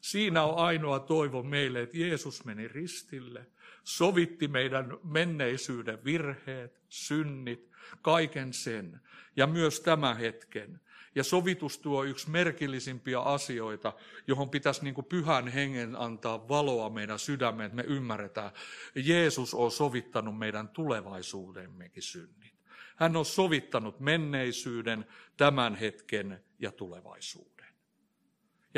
Siinä 0.00 0.44
on 0.44 0.58
ainoa 0.58 1.00
toivo 1.00 1.42
meille, 1.42 1.82
että 1.82 1.98
Jeesus 1.98 2.44
meni 2.44 2.68
ristille, 2.68 3.46
sovitti 3.84 4.48
meidän 4.48 4.98
menneisyyden 5.04 6.04
virheet, 6.04 6.80
synnit, 6.88 7.70
kaiken 8.02 8.52
sen 8.52 9.00
ja 9.36 9.46
myös 9.46 9.80
tämän 9.80 10.16
hetken. 10.16 10.80
Ja 11.18 11.24
sovitus 11.24 11.78
tuo 11.78 12.04
yksi 12.04 12.30
merkillisimpiä 12.30 13.20
asioita, 13.20 13.92
johon 14.26 14.50
pitäisi 14.50 14.84
niin 14.84 14.94
kuin 14.94 15.04
pyhän 15.04 15.48
hengen 15.48 15.96
antaa 15.96 16.48
valoa 16.48 16.90
meidän 16.90 17.18
sydämeen, 17.18 17.66
että 17.66 17.76
me 17.76 17.82
ymmärretään. 17.82 18.50
Jeesus 18.94 19.54
on 19.54 19.70
sovittanut 19.70 20.38
meidän 20.38 20.68
tulevaisuudemmekin 20.68 22.02
synnit. 22.02 22.54
Hän 22.96 23.16
on 23.16 23.24
sovittanut 23.24 24.00
menneisyyden, 24.00 25.06
tämän 25.36 25.74
hetken 25.74 26.44
ja 26.58 26.72
tulevaisuuden. 26.72 27.57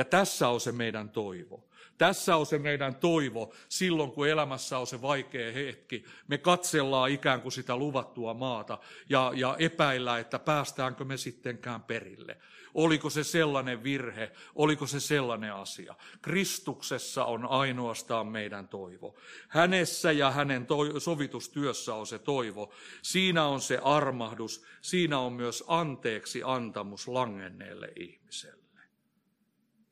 Ja 0.00 0.04
tässä 0.04 0.48
on 0.48 0.60
se 0.60 0.72
meidän 0.72 1.10
toivo. 1.10 1.68
Tässä 1.98 2.36
on 2.36 2.46
se 2.46 2.58
meidän 2.58 2.94
toivo 2.94 3.54
silloin, 3.68 4.12
kun 4.12 4.28
elämässä 4.28 4.78
on 4.78 4.86
se 4.86 5.02
vaikea 5.02 5.52
hetki. 5.52 6.04
Me 6.28 6.38
katsellaan 6.38 7.10
ikään 7.10 7.40
kuin 7.42 7.52
sitä 7.52 7.76
luvattua 7.76 8.34
maata 8.34 8.78
ja, 9.08 9.32
ja 9.34 9.56
epäillään, 9.58 10.20
että 10.20 10.38
päästäänkö 10.38 11.04
me 11.04 11.16
sittenkään 11.16 11.82
perille. 11.82 12.36
Oliko 12.74 13.10
se 13.10 13.24
sellainen 13.24 13.82
virhe, 13.82 14.32
oliko 14.54 14.86
se 14.86 15.00
sellainen 15.00 15.54
asia. 15.54 15.94
Kristuksessa 16.22 17.24
on 17.24 17.46
ainoastaan 17.46 18.26
meidän 18.26 18.68
toivo. 18.68 19.14
Hänessä 19.48 20.12
ja 20.12 20.30
hänen 20.30 20.66
toi, 20.66 21.00
sovitustyössä 21.00 21.94
on 21.94 22.06
se 22.06 22.18
toivo. 22.18 22.72
Siinä 23.02 23.46
on 23.46 23.60
se 23.60 23.78
armahdus, 23.82 24.64
siinä 24.80 25.18
on 25.18 25.32
myös 25.32 25.64
anteeksi 25.66 26.42
antamus 26.44 27.08
langenneelle 27.08 27.92
ihmiselle. 27.96 28.59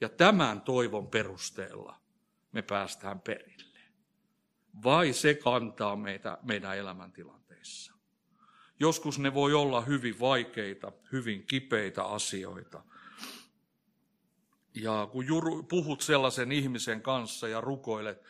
Ja 0.00 0.08
tämän 0.08 0.60
toivon 0.60 1.08
perusteella 1.08 2.00
me 2.52 2.62
päästään 2.62 3.20
perille. 3.20 3.78
Vai 4.84 5.12
se 5.12 5.34
kantaa 5.34 5.96
meitä 5.96 6.38
meidän 6.42 6.76
elämäntilanteissa. 6.76 7.92
Joskus 8.80 9.18
ne 9.18 9.34
voi 9.34 9.54
olla 9.54 9.80
hyvin 9.80 10.20
vaikeita, 10.20 10.92
hyvin 11.12 11.46
kipeitä 11.46 12.04
asioita. 12.04 12.84
Ja 14.74 15.08
kun 15.12 15.24
puhut 15.68 16.00
sellaisen 16.00 16.52
ihmisen 16.52 17.02
kanssa 17.02 17.48
ja 17.48 17.60
rukoilet, 17.60 18.22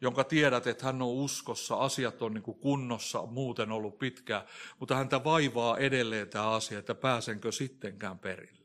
jonka 0.00 0.24
tiedät, 0.24 0.66
että 0.66 0.86
hän 0.86 1.02
on 1.02 1.08
uskossa, 1.08 1.74
asiat 1.74 2.22
on 2.22 2.34
niin 2.34 2.42
kuin 2.42 2.58
kunnossa, 2.58 3.26
muuten 3.26 3.72
ollut 3.72 3.98
pitkään, 3.98 4.42
mutta 4.78 4.94
häntä 4.94 5.24
vaivaa 5.24 5.78
edelleen 5.78 6.28
tämä 6.28 6.50
asia, 6.50 6.78
että 6.78 6.94
pääsenkö 6.94 7.52
sittenkään 7.52 8.18
perille. 8.18 8.63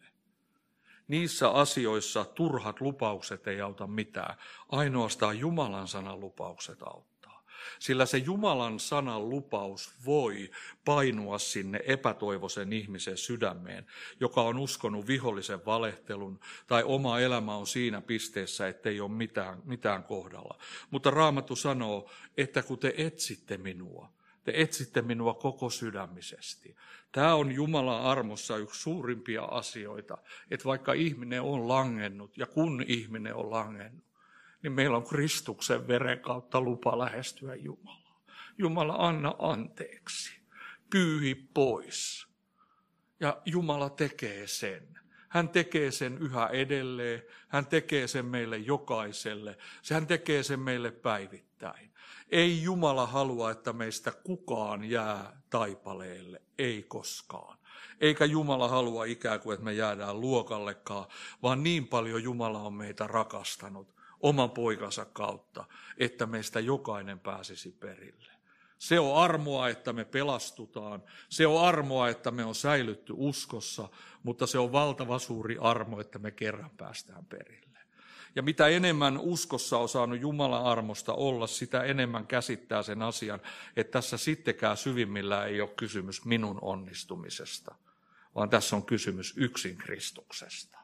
Niissä 1.10 1.50
asioissa 1.50 2.26
turhat 2.26 2.82
lupaukset 2.82 3.48
ei 3.48 3.62
auta 3.62 3.88
mitään. 3.88 4.38
Ainoastaan 4.69 5.39
Jumalan 5.39 5.88
sanan 5.88 6.19
lupaukset 6.19 6.84
auttaa. 6.84 7.43
Sillä 7.80 8.06
se 8.06 8.17
Jumalan 8.17 8.80
sanan 8.80 9.30
lupaus 9.30 9.93
voi 10.06 10.52
painua 10.86 11.39
sinne 11.39 11.80
epätoivoisen 11.86 12.74
ihmisen 12.74 13.17
sydämeen, 13.17 13.86
joka 14.19 14.41
on 14.41 14.58
uskonut 14.58 15.08
vihollisen 15.08 15.65
valehtelun 15.65 16.39
tai 16.67 16.84
oma 16.84 17.19
elämä 17.19 17.56
on 17.56 17.67
siinä 17.67 18.02
pisteessä, 18.02 18.67
ettei 18.67 19.02
ole 19.02 19.12
mitään, 19.12 19.62
mitään 19.65 20.04
kohdalla. 20.04 20.58
Mutta 20.91 21.10
Raamattu 21.12 21.56
sanoo, 21.56 22.10
että 22.38 22.63
kun 22.63 22.80
te 22.80 22.93
etsitte 22.98 23.58
minua, 23.58 24.10
te 24.43 24.54
etsitte 24.56 25.02
minua 25.02 25.34
koko 25.34 25.69
sydämisesti. 25.69 26.75
Tämä 27.12 27.36
on 27.36 27.52
Jumalan 27.52 28.02
armossa 28.02 28.58
yksi 28.58 28.82
suurimpia 28.82 29.43
asioita, 29.43 30.17
että 30.52 30.65
vaikka 30.65 30.93
ihminen 30.93 31.41
on 31.41 31.67
langennut 31.67 32.38
ja 32.38 32.45
kun 32.45 32.84
ihminen 32.88 33.36
on 33.36 33.52
langennut, 33.52 34.06
niin 34.63 34.73
meillä 34.73 34.97
on 34.97 35.08
Kristuksen 35.08 35.88
veren 35.88 36.19
kautta 36.19 36.62
lupa 36.62 36.99
lähestyä 36.99 37.56
Jumalaa. 37.56 38.23
Jumala, 38.58 38.95
anna 38.97 39.36
anteeksi. 39.39 40.39
Pyyhi 40.89 41.36
pois. 41.36 42.28
Ja 43.19 43.41
Jumala 43.45 43.89
tekee 43.89 44.47
sen. 44.47 44.99
Hän 45.30 45.49
tekee 45.49 45.91
sen 45.91 46.17
yhä 46.17 46.47
edelleen. 46.47 47.23
Hän 47.47 47.65
tekee 47.65 48.08
sen 48.08 48.25
meille 48.25 48.58
jokaiselle. 48.58 49.58
Hän 49.91 50.08
tekee 50.08 50.43
sen 50.43 50.60
meille 50.60 50.91
päivittäin. 50.91 51.88
Ei 52.32 52.63
Jumala 52.63 53.08
halua, 53.08 53.52
että 53.52 53.74
meistä 53.74 54.12
kukaan 54.12 54.84
jää 54.84 55.42
taipaleelle, 55.50 56.42
ei 56.58 56.84
koskaan. 56.84 57.58
Eikä 58.02 58.26
Jumala 58.26 58.68
halua 58.68 59.06
ikään 59.06 59.39
kuin, 59.39 59.54
että 59.54 59.65
me 59.65 59.74
jäädään 59.74 60.22
luokallekaan, 60.22 61.06
vaan 61.44 61.63
niin 61.63 61.88
paljon 61.88 62.24
Jumala 62.24 62.60
on 62.60 62.74
meitä 62.74 63.08
rakastanut 63.08 63.96
oman 64.20 64.52
poikansa 64.52 65.06
kautta, 65.06 65.65
että 65.98 66.26
meistä 66.26 66.60
jokainen 66.60 67.20
pääsisi 67.20 67.72
perille. 67.72 68.32
Se 68.80 69.00
on 69.00 69.18
armoa, 69.18 69.70
että 69.70 69.94
me 69.94 70.06
pelastutaan. 70.06 71.04
Se 71.30 71.48
on 71.48 71.68
armoa, 71.68 72.10
että 72.10 72.32
me 72.32 72.46
on 72.46 72.56
säilytty 72.56 73.13
uskossa, 73.18 73.89
mutta 74.24 74.48
se 74.48 74.60
on 74.60 74.72
valtava 74.72 75.20
suuri 75.20 75.58
armo, 75.62 76.00
että 76.00 76.20
me 76.20 76.32
kerran 76.32 76.72
päästään 76.78 77.26
perille. 77.26 77.69
Ja 78.36 78.44
mitä 78.44 78.68
enemmän 78.68 79.18
uskossa 79.18 79.78
on 79.78 79.89
saanut 79.89 80.22
Jumalan 80.22 80.65
armosta 80.65 81.13
olla, 81.13 81.48
sitä 81.48 81.84
enemmän 81.84 82.28
käsittää 82.28 82.84
sen 82.84 83.02
asian, 83.02 83.42
että 83.76 83.92
tässä 83.92 84.18
sittenkään 84.18 84.78
syvimmillä 84.78 85.46
ei 85.46 85.62
ole 85.62 85.70
kysymys 85.70 86.26
minun 86.26 86.60
onnistumisesta, 86.62 87.76
vaan 88.36 88.50
tässä 88.50 88.76
on 88.76 88.86
kysymys 88.86 89.34
yksin 89.38 89.78
Kristuksesta. 89.78 90.80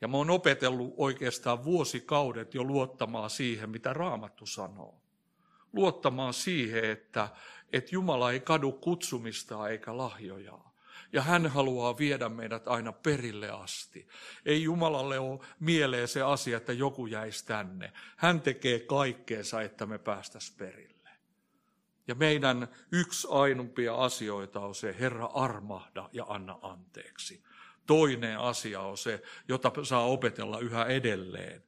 Ja 0.00 0.08
mä 0.08 0.16
oon 0.16 0.30
opetellut 0.30 0.94
oikeastaan 0.96 1.64
vuosikaudet 1.64 2.54
jo 2.54 2.64
luottamaan 2.64 3.30
siihen, 3.30 3.70
mitä 3.70 3.92
Raamattu 3.92 4.46
sanoo. 4.46 4.94
Luottamaan 5.72 6.34
siihen, 6.34 6.84
että, 6.84 7.28
että 7.72 7.90
Jumala 7.94 8.32
ei 8.32 8.40
kadu 8.40 8.72
kutsumista 8.72 9.68
eikä 9.68 9.96
lahjojaa 9.96 10.69
ja 11.12 11.22
hän 11.22 11.46
haluaa 11.46 11.98
viedä 11.98 12.28
meidät 12.28 12.68
aina 12.68 12.92
perille 12.92 13.50
asti. 13.50 14.08
Ei 14.46 14.62
Jumalalle 14.62 15.18
ole 15.18 15.40
mieleen 15.60 16.08
se 16.08 16.22
asia, 16.22 16.56
että 16.56 16.72
joku 16.72 17.06
jäisi 17.06 17.46
tänne. 17.46 17.92
Hän 18.16 18.40
tekee 18.40 18.80
kaikkeensa, 18.80 19.62
että 19.62 19.86
me 19.86 19.98
päästäisiin 19.98 20.58
perille. 20.58 21.10
Ja 22.08 22.14
meidän 22.14 22.68
yksi 22.92 23.28
ainumpia 23.30 23.94
asioita 23.94 24.60
on 24.60 24.74
se, 24.74 24.96
Herra 25.00 25.26
armahda 25.26 26.08
ja 26.12 26.24
anna 26.28 26.58
anteeksi. 26.62 27.42
Toinen 27.86 28.38
asia 28.38 28.80
on 28.80 28.98
se, 28.98 29.22
jota 29.48 29.72
saa 29.82 30.04
opetella 30.04 30.58
yhä 30.58 30.84
edelleen, 30.84 31.64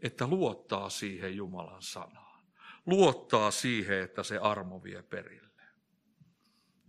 että 0.00 0.26
luottaa 0.26 0.90
siihen 0.90 1.36
Jumalan 1.36 1.82
sanaan. 1.82 2.44
Luottaa 2.86 3.50
siihen, 3.50 4.02
että 4.02 4.22
se 4.22 4.38
armo 4.38 4.82
vie 4.82 5.02
perille. 5.02 5.51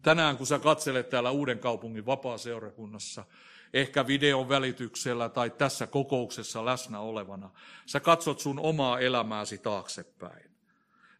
Tänään 0.03 0.37
kun 0.37 0.47
sä 0.47 0.59
katselet 0.59 1.09
täällä 1.09 1.31
Uuden 1.31 1.59
kaupungin 1.59 2.05
vapaa-seurakunnassa, 2.05 3.25
ehkä 3.73 4.07
videon 4.07 4.49
välityksellä 4.49 5.29
tai 5.29 5.49
tässä 5.49 5.87
kokouksessa 5.87 6.65
läsnä 6.65 6.99
olevana, 6.99 7.49
sä 7.85 7.99
katsot 7.99 8.39
sun 8.39 8.59
omaa 8.59 8.99
elämääsi 8.99 9.57
taaksepäin. 9.57 10.51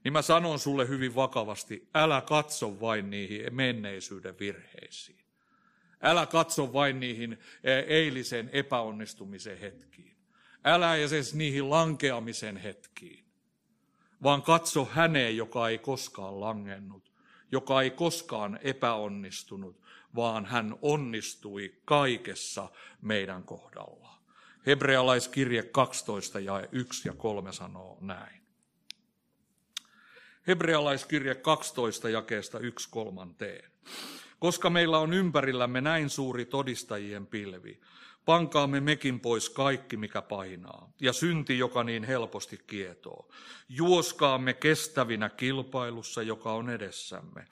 Niin 0.03 0.13
mä 0.13 0.21
sanon 0.21 0.59
sulle 0.59 0.87
hyvin 0.87 1.15
vakavasti, 1.15 1.89
älä 1.95 2.21
katso 2.21 2.79
vain 2.79 3.09
niihin 3.09 3.55
menneisyyden 3.55 4.39
virheisiin. 4.39 5.23
Älä 6.01 6.25
katso 6.25 6.73
vain 6.73 6.99
niihin 6.99 7.37
e, 7.63 7.73
eilisen 7.79 8.49
epäonnistumisen 8.53 9.57
hetkiin. 9.57 10.17
Älä 10.65 10.95
edes 10.95 11.33
niihin 11.33 11.69
lankeamisen 11.69 12.57
hetkiin, 12.57 13.25
vaan 14.23 14.41
katso 14.41 14.85
häneen, 14.85 15.37
joka 15.37 15.69
ei 15.69 15.77
koskaan 15.77 16.39
langennut 16.39 17.12
joka 17.53 17.81
ei 17.81 17.91
koskaan 17.91 18.59
epäonnistunut, 18.61 19.81
vaan 20.15 20.45
hän 20.45 20.75
onnistui 20.81 21.73
kaikessa 21.85 22.69
meidän 23.01 23.43
kohdalla. 23.43 24.17
Hebrealaiskirje 24.65 25.63
12 25.63 26.39
ja 26.39 26.67
1 26.71 27.07
ja 27.07 27.13
3 27.13 27.53
sanoo 27.53 27.97
näin. 28.01 28.41
Hebrealaiskirje 30.47 31.35
12 31.35 32.09
jakeesta 32.09 32.59
1 32.59 32.89
kolmanteen. 32.91 33.71
Koska 34.39 34.69
meillä 34.69 34.99
on 34.99 35.13
ympärillämme 35.13 35.81
näin 35.81 36.09
suuri 36.09 36.45
todistajien 36.45 37.27
pilvi, 37.27 37.81
Pankaamme 38.25 38.79
mekin 38.79 39.19
pois 39.19 39.49
kaikki, 39.49 39.97
mikä 39.97 40.21
painaa, 40.21 40.91
ja 41.01 41.13
synti, 41.13 41.57
joka 41.57 41.83
niin 41.83 42.03
helposti 42.03 42.59
kietoo. 42.67 43.29
Juoskaamme 43.69 44.53
kestävinä 44.53 45.29
kilpailussa, 45.29 46.21
joka 46.21 46.53
on 46.53 46.69
edessämme. 46.69 47.47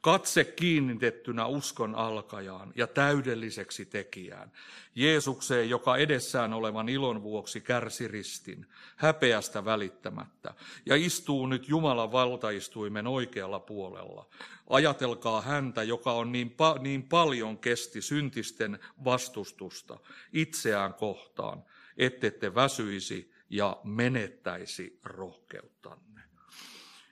Katse 0.00 0.44
kiinnitettynä 0.44 1.46
uskon 1.46 1.94
alkajaan 1.94 2.72
ja 2.76 2.86
täydelliseksi 2.86 3.84
tekijään. 3.84 4.52
Jeesukseen, 4.96 5.70
joka 5.70 5.96
edessään 5.96 6.52
olevan 6.52 6.88
ilon 6.88 7.22
vuoksi 7.22 7.60
kärsi 7.60 8.08
ristin, 8.08 8.66
häpeästä 8.96 9.64
välittämättä, 9.64 10.54
ja 10.86 10.96
istuu 10.96 11.46
nyt 11.46 11.68
Jumalan 11.68 12.12
valtaistuimen 12.12 13.06
oikealla 13.06 13.60
puolella. 13.60 14.28
Ajatelkaa 14.70 15.40
häntä, 15.40 15.82
joka 15.82 16.12
on 16.12 16.32
niin, 16.32 16.56
pa- 16.56 16.78
niin 16.78 17.02
paljon 17.02 17.58
kesti 17.58 18.02
syntisten 18.02 18.78
vastustusta 19.04 19.98
itseään 20.32 20.94
kohtaan, 20.94 21.64
ettette 21.96 22.54
väsyisi 22.54 23.32
ja 23.50 23.76
menettäisi 23.84 25.00
rohkeuttanne. 25.04 26.22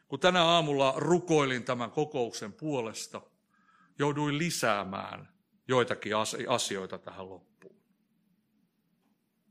Kun 0.09 0.21
tänä 0.21 0.45
aamulla 0.45 0.95
rukoilin 0.97 1.65
tämän 1.65 1.91
kokouksen 1.91 2.53
puolesta, 2.53 3.21
jouduin 3.99 4.39
lisäämään 4.39 5.29
joitakin 5.69 6.13
asioita 6.49 6.99
tähän 6.99 7.29
loppuun. 7.29 7.54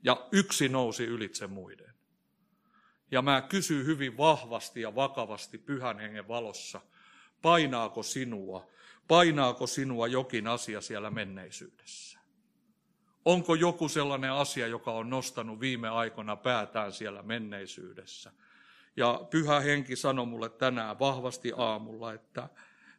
Ja 0.03 0.27
yksi 0.31 0.69
nousi 0.69 1.03
ylitse 1.03 1.47
muiden. 1.47 1.93
Ja 3.11 3.21
mä 3.21 3.41
kysyn 3.41 3.85
hyvin 3.85 4.17
vahvasti 4.17 4.81
ja 4.81 4.95
vakavasti 4.95 5.57
pyhän 5.57 5.99
hengen 5.99 6.27
valossa– 6.27 6.81
Painaako 7.43 8.03
sinua? 8.03 8.67
Painaako 9.07 9.67
sinua 9.67 10.07
jokin 10.07 10.47
asia 10.47 10.81
siellä 10.81 11.11
menneisyydessä? 11.11 12.19
Onko 13.25 13.55
joku 13.55 13.89
sellainen 13.89 14.31
asia, 14.31 14.67
joka 14.67 14.91
on 14.91 15.09
nostanut 15.09 15.59
viime 15.59 15.89
aikoina 15.89 16.35
päätään 16.35 16.91
siellä 16.91 17.23
menneisyydessä? 17.23 18.31
Ja 18.97 19.27
pyhä 19.29 19.59
henki 19.59 19.95
sanoi 19.95 20.25
mulle 20.25 20.49
tänään 20.49 20.99
vahvasti 20.99 21.51
aamulla, 21.57 22.13
että 22.13 22.49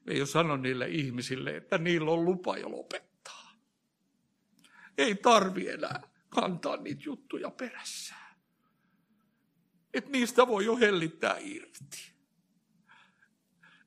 ei 0.06 0.20
ole 0.20 0.26
sano 0.26 0.56
niille 0.56 0.88
ihmisille, 0.88 1.56
että 1.56 1.78
niillä 1.78 2.10
on 2.10 2.24
lupa 2.24 2.58
jo 2.58 2.70
lopettaa. 2.70 3.52
Ei 4.98 5.14
tarvi 5.14 5.68
enää 5.68 6.02
kantaa 6.34 6.76
niitä 6.76 7.02
juttuja 7.04 7.50
perässään. 7.50 8.36
Että 9.94 10.10
niistä 10.10 10.46
voi 10.46 10.64
jo 10.64 10.76
hellittää 10.76 11.36
irti. 11.40 12.14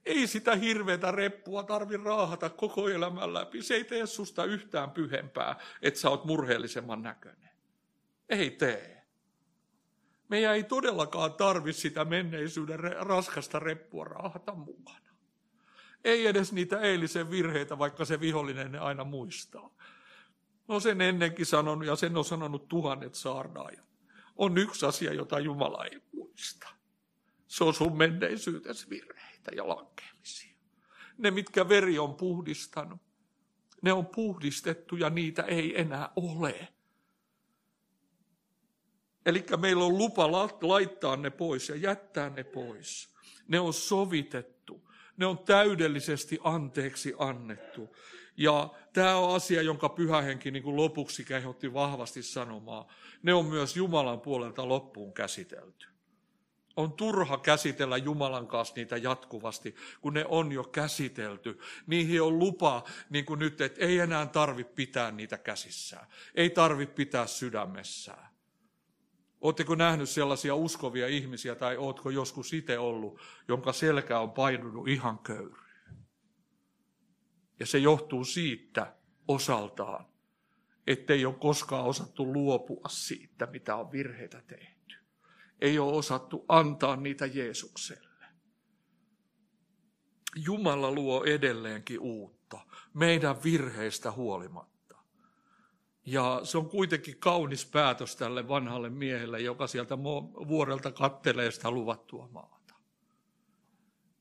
Ei 0.06 0.28
sitä 0.28 0.56
hirveätä 0.56 1.12
reppua 1.12 1.64
tarvi 1.64 1.98
raahata 1.98 2.50
koko 2.50 2.90
elämän 2.90 3.34
läpi. 3.34 3.62
Se 3.62 3.76
ei 3.76 3.84
tee 3.84 4.06
susta 4.06 4.46
yhtään 4.46 4.92
pyhempää, 4.92 5.56
että 5.82 6.00
sä 6.00 6.10
oot 6.10 6.26
murheellisemman 6.26 7.02
näköinen. 7.02 7.50
Ei 8.30 8.52
tee. 8.52 9.08
Meidän 10.30 10.56
ei 10.56 10.64
todellakaan 10.64 11.34
tarvi 11.34 11.74
sitä 11.74 12.06
menneisyyden 12.06 12.80
raskasta 12.80 13.60
reppua 13.60 14.06
raahata 14.06 14.54
mukana. 14.54 15.08
Ei 16.04 16.28
edes 16.28 16.54
niitä 16.54 16.80
eilisen 16.80 17.32
virheitä, 17.32 17.80
vaikka 17.80 18.06
se 18.06 18.20
vihollinen 18.20 18.72
ne 18.72 18.80
aina 18.80 19.04
muistaa. 19.04 19.76
No 20.68 20.80
sen 20.80 21.02
ennenkin 21.02 21.46
sanonut 21.46 21.88
ja 21.88 21.96
sen 21.96 22.18
on 22.18 22.26
sanonut 22.26 22.68
tuhannet 22.68 23.16
saarnaajat. 23.16 23.88
On 24.36 24.58
yksi 24.58 24.86
asia, 24.86 25.14
jota 25.14 25.40
Jumala 25.40 25.86
ei 25.86 26.02
muista. 26.14 26.68
Se 27.48 27.64
on 27.64 27.74
sun 27.74 27.98
menneisyytesi 27.98 28.90
virhe 28.90 29.18
virheitä 29.48 29.52
ja 29.56 29.68
lankeamisia. 29.68 30.56
Ne, 31.18 31.32
mitkä 31.32 31.70
veri 31.70 32.00
on 32.00 32.16
puhdistanut, 32.16 33.02
ne 33.82 33.94
on 33.94 34.06
puhdistettu 34.06 34.96
ja 34.96 35.10
niitä 35.10 35.42
ei 35.42 35.82
enää 35.82 36.10
ole. 36.16 36.68
Eli 39.26 39.46
meillä 39.58 39.84
on 39.84 39.98
lupa 39.98 40.32
laittaa 40.62 41.16
ne 41.16 41.30
pois 41.30 41.70
ja 41.70 41.76
jättää 41.76 42.30
ne 42.30 42.44
pois. 42.44 43.10
Ne 43.48 43.60
on 43.60 43.74
sovitettu. 43.74 44.88
Ne 45.18 45.26
on 45.26 45.38
täydellisesti 45.38 46.40
anteeksi 46.44 47.14
annettu. 47.18 47.96
Ja 48.38 48.70
tämä 48.94 49.16
on 49.16 49.36
asia, 49.36 49.62
jonka 49.62 49.90
pyhähenki 49.90 50.52
niin 50.52 50.64
kuin 50.64 50.76
lopuksi 50.76 51.24
kehotti 51.24 51.74
vahvasti 51.74 52.24
sanomaan. 52.24 52.86
Ne 53.24 53.34
on 53.34 53.46
myös 53.46 53.78
Jumalan 53.78 54.22
puolelta 54.22 54.68
loppuun 54.68 55.14
käsitelty. 55.14 55.88
On 56.76 56.94
turha 56.94 57.38
käsitellä 57.38 57.98
Jumalan 57.98 58.48
kanssa 58.48 58.74
niitä 58.76 58.98
jatkuvasti, 58.98 59.76
kun 60.02 60.14
ne 60.14 60.26
on 60.26 60.52
jo 60.52 60.64
käsitelty. 60.64 61.60
Niihin 61.88 62.22
on 62.22 62.40
lupa, 62.40 62.84
niin 63.10 63.26
kuin 63.26 63.40
nyt, 63.40 63.62
että 63.62 63.86
ei 63.86 64.00
enää 64.00 64.26
tarvi 64.26 64.64
pitää 64.64 65.12
niitä 65.12 65.38
käsissään. 65.38 66.08
Ei 66.36 66.50
tarvi 66.50 66.86
pitää 66.86 67.28
sydämessään. 67.28 68.28
Oletteko 69.42 69.76
nähnyt 69.76 70.10
sellaisia 70.10 70.56
uskovia 70.56 71.08
ihmisiä, 71.08 71.56
tai 71.56 71.78
oletko 71.78 72.10
joskus 72.10 72.54
itse 72.54 72.80
ollut, 72.80 73.22
jonka 73.48 73.74
selkä 73.74 74.20
on 74.20 74.32
painunut 74.32 74.88
ihan 74.88 75.20
köyryyn? 75.20 75.67
Ja 77.60 77.66
se 77.66 77.78
johtuu 77.78 78.24
siitä 78.24 78.96
osaltaan, 79.28 80.06
ettei 80.88 81.26
ole 81.26 81.36
koskaan 81.36 81.86
osattu 81.86 82.34
luopua 82.34 82.90
siitä, 82.90 83.46
mitä 83.46 83.76
on 83.76 83.92
virheitä 83.92 84.42
tehty 84.48 84.78
ei 85.62 85.80
ole 85.80 85.98
osattu 85.98 86.46
antaa 86.48 86.96
niitä 86.96 87.26
Jeesukselle. 87.26 88.26
Jumala 90.36 90.92
luo 90.92 91.24
edelleenkin 91.24 92.00
uutta, 92.00 92.60
meidän 92.94 93.44
virheistä 93.44 94.12
huolimatta. 94.12 94.96
Ja 96.06 96.40
se 96.44 96.58
on 96.58 96.70
kuitenkin 96.70 97.18
kaunis 97.20 97.66
päätös 97.66 98.16
tälle 98.16 98.48
vanhalle 98.48 98.90
miehelle, 98.90 99.40
joka 99.40 99.68
sieltä 99.68 99.98
vuorelta 100.48 100.92
kattelee 100.92 101.52
sitä 101.52 101.72
luvattua 101.72 102.28
maata. 102.32 102.57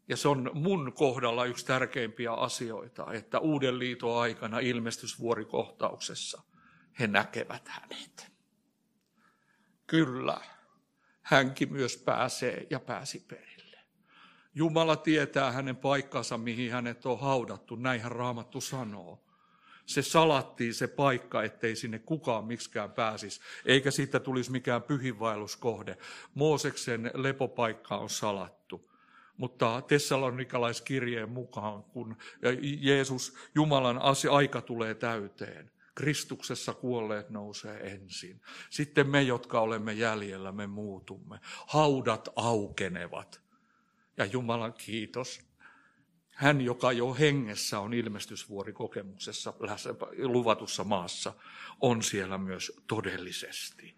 Ja 0.09 0.17
se 0.17 0.29
on 0.29 0.51
mun 0.55 0.93
kohdalla 0.93 1.45
yksi 1.45 1.67
tärkeimpiä 1.67 2.33
asioita, 2.33 3.13
että 3.13 3.39
uuden 3.39 3.79
liiton 3.79 4.21
aikana 4.21 4.59
ilmestysvuorikohtauksessa 4.59 6.43
he 6.99 7.07
näkevät 7.07 7.69
hänet. 7.69 8.33
Kyllä, 9.87 10.41
hänkin 11.23 11.73
myös 11.73 11.97
pääsee 11.97 12.67
ja 12.71 12.81
pääsi 12.81 13.25
perille. 13.29 13.79
Jumala 14.55 14.97
tietää 14.97 15.53
hänen 15.53 15.77
paikkansa, 15.77 16.39
mihin 16.39 16.73
hänet 16.73 17.07
on 17.07 17.21
haudattu, 17.21 17.77
näinhän 17.77 18.13
Raamattu 18.13 18.61
sanoo. 18.61 19.23
Se 19.87 20.03
salattiin 20.03 20.75
se 20.75 20.87
paikka, 20.87 21.43
ettei 21.43 21.77
sinne 21.77 21.99
kukaan 21.99 22.45
miksikään 22.45 22.93
pääsisi, 22.93 23.41
eikä 23.65 23.91
siitä 23.91 24.21
tulisi 24.21 24.51
mikään 24.51 24.83
pyhinvaelluskohde. 24.83 25.99
Mooseksen 26.35 27.11
lepopaikka 27.15 27.97
on 27.97 28.11
salattu. 28.11 28.91
Mutta 29.37 29.83
Tessalonikalaiskirjeen 29.83 31.31
mukaan, 31.31 31.83
kun 31.83 32.17
Jeesus, 32.81 33.37
Jumalan 33.55 34.01
aika 34.31 34.61
tulee 34.61 34.95
täyteen, 34.95 35.71
Kristuksessa 35.95 36.75
kuolleet 36.75 37.31
nousee 37.31 37.93
ensin. 37.93 38.41
Sitten 38.71 39.11
me, 39.11 39.23
jotka 39.23 39.61
olemme 39.61 39.93
jäljellä, 39.93 40.53
me 40.53 40.67
muutumme. 40.67 41.39
Haudat 41.67 42.29
aukenevat. 42.37 43.41
Ja 44.17 44.25
Jumalan 44.25 44.73
kiitos. 44.73 45.41
Hän, 46.31 46.61
joka 46.61 46.93
jo 46.93 47.15
hengessä 47.15 47.81
on 47.81 47.95
ilmestysvuorikokemuksessa 47.95 49.55
luvatussa 50.19 50.85
maassa, 50.85 51.33
on 51.81 52.03
siellä 52.03 52.39
myös 52.39 52.73
todellisesti. 52.87 53.97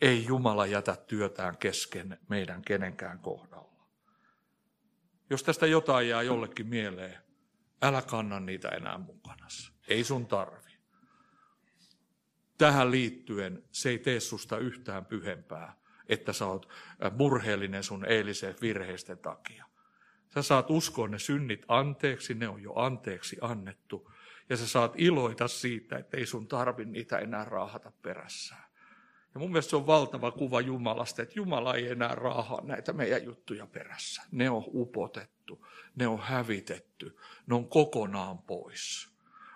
Ei 0.00 0.24
Jumala 0.24 0.66
jätä 0.66 0.96
työtään 0.96 1.56
kesken 1.56 2.18
meidän 2.28 2.62
kenenkään 2.62 3.18
kohdalla. 3.18 3.75
Jos 5.30 5.42
tästä 5.42 5.66
jotain 5.66 6.08
jää 6.08 6.22
jollekin 6.22 6.66
mieleen, 6.66 7.18
älä 7.82 8.02
kanna 8.02 8.40
niitä 8.40 8.68
enää 8.68 8.98
mukana. 8.98 9.46
Ei 9.88 10.04
sun 10.04 10.26
tarvi 10.26 10.66
tähän 12.58 12.90
liittyen 12.90 13.62
se 13.72 13.88
ei 13.88 13.98
tee 13.98 14.20
susta 14.20 14.58
yhtään 14.58 15.06
pyhempää, 15.06 15.76
että 16.08 16.32
sä 16.32 16.46
oot 16.46 16.68
äh, 17.04 17.12
murheellinen 17.12 17.82
sun 17.82 18.04
eilisen 18.04 18.54
virheisten 18.60 19.18
takia. 19.18 19.64
Sä 20.34 20.42
saat 20.42 20.70
uskoa 20.70 21.08
ne 21.08 21.18
synnit 21.18 21.64
anteeksi, 21.68 22.34
ne 22.34 22.48
on 22.48 22.62
jo 22.62 22.72
anteeksi 22.74 23.36
annettu. 23.40 24.12
Ja 24.48 24.56
sä 24.56 24.68
saat 24.68 24.92
iloita 24.96 25.48
siitä, 25.48 25.98
että 25.98 26.16
ei 26.16 26.26
sun 26.26 26.48
tarvi 26.48 26.84
niitä 26.84 27.18
enää 27.18 27.44
raahata 27.44 27.92
perässään. 28.02 28.65
Ja 29.36 29.40
mun 29.40 29.50
mielestä 29.50 29.70
se 29.70 29.76
on 29.76 29.86
valtava 29.86 30.30
kuva 30.30 30.60
Jumalasta, 30.60 31.22
että 31.22 31.34
Jumala 31.36 31.74
ei 31.74 31.88
enää 31.88 32.14
raahaa 32.14 32.60
näitä 32.64 32.92
meidän 32.92 33.24
juttuja 33.24 33.66
perässä. 33.66 34.22
Ne 34.32 34.50
on 34.50 34.64
upotettu, 34.74 35.66
ne 35.96 36.06
on 36.06 36.18
hävitetty, 36.18 37.16
ne 37.46 37.54
on 37.54 37.68
kokonaan 37.68 38.38
pois 38.38 39.08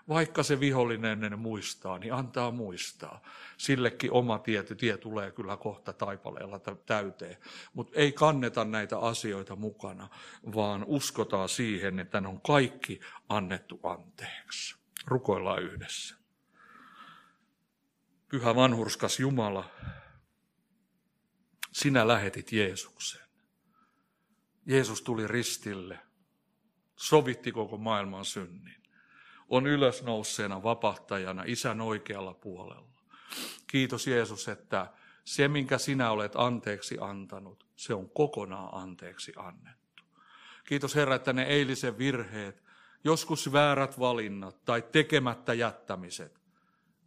Vaikka 0.08 0.42
se 0.42 0.60
vihollinen 0.60 1.10
ennen 1.24 1.38
muistaa, 1.38 1.98
niin 1.98 2.14
antaa 2.14 2.50
muistaa. 2.50 3.22
Sillekin 3.56 4.12
oma 4.12 4.38
tietty 4.38 4.74
tie 4.74 4.96
tulee 4.96 5.30
kyllä 5.30 5.56
kohta 5.56 5.92
taipaleella 5.92 6.60
täyteen. 6.86 7.36
Mutta 7.72 7.98
ei 7.98 8.12
kanneta 8.12 8.64
näitä 8.64 8.98
asioita 8.98 9.56
mukana, 9.56 10.08
vaan 10.54 10.84
uskotaan 10.86 11.48
siihen, 11.48 11.98
että 11.98 12.20
ne 12.20 12.28
on 12.28 12.40
kaikki 12.40 13.00
annettu 13.28 13.80
anteeksi. 13.82 14.76
Rukoillaan 15.06 15.62
yhdessä. 15.62 16.19
Pyhä 18.30 18.54
vanhurskas 18.54 19.20
Jumala, 19.20 19.70
sinä 21.72 22.08
lähetit 22.08 22.52
Jeesuksen. 22.52 23.20
Jeesus 24.66 25.02
tuli 25.02 25.26
ristille, 25.26 25.98
sovitti 26.96 27.52
koko 27.52 27.76
maailman 27.76 28.24
synnin. 28.24 28.82
On 29.48 29.66
ylösnouseena 29.66 30.62
vapahtajana 30.62 31.42
isän 31.46 31.80
oikealla 31.80 32.34
puolella. 32.34 33.02
Kiitos 33.66 34.06
Jeesus, 34.06 34.48
että 34.48 34.92
se, 35.24 35.48
minkä 35.48 35.78
sinä 35.78 36.10
olet 36.10 36.32
anteeksi 36.34 36.96
antanut, 37.00 37.66
se 37.76 37.94
on 37.94 38.10
kokonaan 38.10 38.82
anteeksi 38.82 39.32
annettu. 39.36 40.02
Kiitos 40.64 40.94
Herra, 40.94 41.14
että 41.14 41.32
ne 41.32 41.42
eilisen 41.42 41.98
virheet, 41.98 42.62
joskus 43.04 43.52
väärät 43.52 43.98
valinnat 43.98 44.64
tai 44.64 44.82
tekemättä 44.82 45.54
jättämiset, 45.54 46.39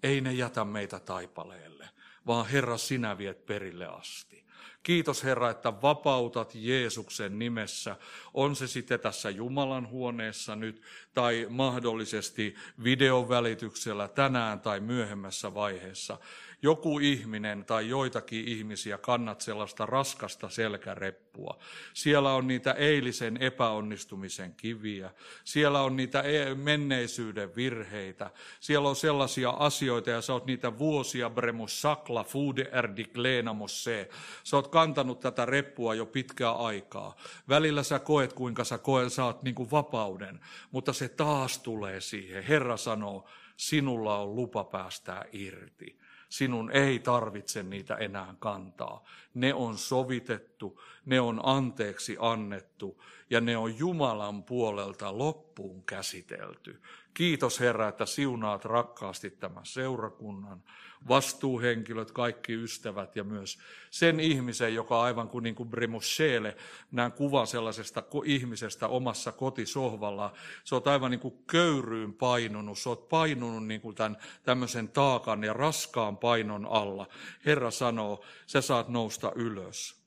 ei 0.03 0.21
ne 0.21 0.33
jätä 0.33 0.65
meitä 0.65 0.99
taipaleelle, 0.99 1.89
vaan 2.27 2.45
Herra, 2.45 2.77
sinä 2.77 3.17
viet 3.17 3.45
perille 3.45 3.85
asti. 3.85 4.43
Kiitos 4.83 5.23
Herra, 5.23 5.49
että 5.49 5.81
vapautat 5.81 6.51
Jeesuksen 6.55 7.39
nimessä. 7.39 7.95
On 8.33 8.55
se 8.55 8.67
sitten 8.67 8.99
tässä 8.99 9.29
Jumalan 9.29 9.89
huoneessa 9.89 10.55
nyt 10.55 10.81
tai 11.13 11.47
mahdollisesti 11.49 12.55
videon 12.83 13.29
välityksellä 13.29 14.07
tänään 14.07 14.59
tai 14.59 14.79
myöhemmässä 14.79 15.53
vaiheessa 15.53 16.17
joku 16.63 16.99
ihminen 16.99 17.65
tai 17.65 17.89
joitakin 17.89 18.47
ihmisiä 18.47 18.97
kannat 18.97 19.41
sellaista 19.41 19.85
raskasta 19.85 20.49
selkäreppua. 20.49 21.59
Siellä 21.93 22.33
on 22.33 22.47
niitä 22.47 22.71
eilisen 22.71 23.37
epäonnistumisen 23.37 24.55
kiviä. 24.55 25.11
Siellä 25.43 25.81
on 25.81 25.95
niitä 25.95 26.21
e- 26.21 26.55
menneisyyden 26.55 27.55
virheitä. 27.55 28.31
Siellä 28.59 28.89
on 28.89 28.95
sellaisia 28.95 29.49
asioita 29.49 30.09
ja 30.09 30.21
sä 30.21 30.33
oot 30.33 30.45
niitä 30.45 30.77
vuosia 30.77 31.29
bremus 31.29 31.81
sakla 31.81 32.23
fude 32.23 32.69
erdiklenamos 32.71 33.83
se. 33.83 34.09
Sä 34.43 34.55
oot 34.55 34.67
kantanut 34.67 35.19
tätä 35.19 35.45
reppua 35.45 35.95
jo 35.95 36.05
pitkää 36.05 36.51
aikaa. 36.51 37.15
Välillä 37.49 37.83
sä 37.83 37.99
koet, 37.99 38.33
kuinka 38.33 38.63
sä 38.63 38.77
koet, 38.77 39.13
saat 39.13 39.43
niin 39.43 39.55
kuin 39.55 39.71
vapauden, 39.71 40.39
mutta 40.71 40.93
se 40.93 41.02
taas 41.09 41.59
tulee 41.59 42.01
siihen. 42.01 42.43
Herra 42.43 42.77
sanoo, 42.77 43.29
sinulla 43.57 44.17
on 44.17 44.35
lupa 44.35 44.63
päästää 44.63 45.25
irti. 45.31 45.99
Sinun 46.29 46.71
ei 46.71 46.99
tarvitse 46.99 47.63
niitä 47.63 47.95
enää 47.95 48.35
kantaa. 48.39 49.03
Ne 49.33 49.53
on 49.53 49.77
sovitettu, 49.77 50.81
ne 51.05 51.21
on 51.21 51.39
anteeksi 51.43 52.17
annettu 52.19 53.03
ja 53.29 53.41
ne 53.41 53.57
on 53.57 53.77
Jumalan 53.77 54.43
puolelta 54.43 55.17
loppuun 55.17 55.83
käsitelty. 55.83 56.81
Kiitos 57.13 57.59
Herra, 57.59 57.87
että 57.87 58.05
siunaat 58.05 58.65
rakkaasti 58.65 59.29
tämän 59.29 59.65
seurakunnan, 59.65 60.63
vastuuhenkilöt, 61.07 62.11
kaikki 62.11 62.53
ystävät 62.53 63.15
ja 63.15 63.23
myös 63.23 63.57
sen 63.89 64.19
ihmisen, 64.19 64.75
joka 64.75 65.01
aivan 65.01 65.29
kuin, 65.29 65.43
niin 65.43 65.55
kuin 65.55 65.69
Bremoshele, 65.69 66.57
näen 66.91 67.11
kuvan 67.11 67.47
sellaisesta 67.47 68.03
ihmisestä 68.25 68.87
omassa 68.87 69.31
kotisohvalla. 69.31 70.33
Se 70.63 70.75
on 70.75 70.81
aivan 70.85 71.11
niin 71.11 71.19
kuin 71.19 71.43
köyryyn 71.47 72.13
painunut, 72.13 72.79
se 72.79 72.89
on 72.89 72.97
painunut 72.97 73.67
niin 73.67 73.81
kuin 73.81 73.95
tämän 73.95 74.17
tämmöisen 74.43 74.89
taakan 74.89 75.43
ja 75.43 75.53
raskaan 75.53 76.17
painon 76.17 76.65
alla. 76.65 77.07
Herra 77.45 77.71
sanoo, 77.71 78.25
sä 78.47 78.61
saat 78.61 78.89
nousta 78.89 79.31
ylös. 79.35 80.03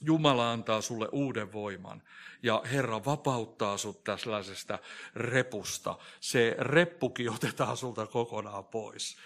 Jumala 0.00 0.52
antaa 0.52 0.80
sulle 0.80 1.08
uuden 1.12 1.52
voiman 1.52 2.02
ja 2.42 2.62
Herra 2.72 3.04
vapauttaa 3.04 3.76
sut 3.76 4.04
tällaisesta 4.04 4.78
repusta. 5.14 5.98
Se 6.20 6.56
reppukin 6.58 7.30
otetaan 7.30 7.76
sulta 7.76 8.06
kokonaan 8.06 8.64
pois. 8.64 9.16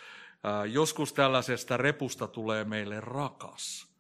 Joskus 0.71 1.13
tällaisesta 1.13 1.77
repusta 1.77 2.29
tulee 2.29 2.65
meille 2.65 3.01
rakas. 3.01 3.93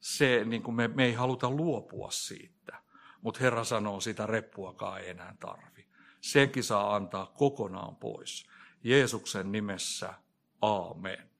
Se, 0.00 0.44
niin 0.44 0.62
kuin 0.62 0.74
me, 0.74 0.88
me 0.88 1.04
ei 1.04 1.12
haluta 1.12 1.50
luopua 1.50 2.10
siitä, 2.10 2.78
mutta 3.20 3.40
Herra 3.40 3.64
sanoo, 3.64 4.00
sitä 4.00 4.26
reppuakaan 4.26 5.00
ei 5.00 5.10
enää 5.10 5.34
tarvi. 5.40 5.86
Senkin 6.20 6.64
saa 6.64 6.96
antaa 6.96 7.26
kokonaan 7.26 7.96
pois. 7.96 8.46
Jeesuksen 8.84 9.52
nimessä, 9.52 10.14
aamen. 10.62 11.30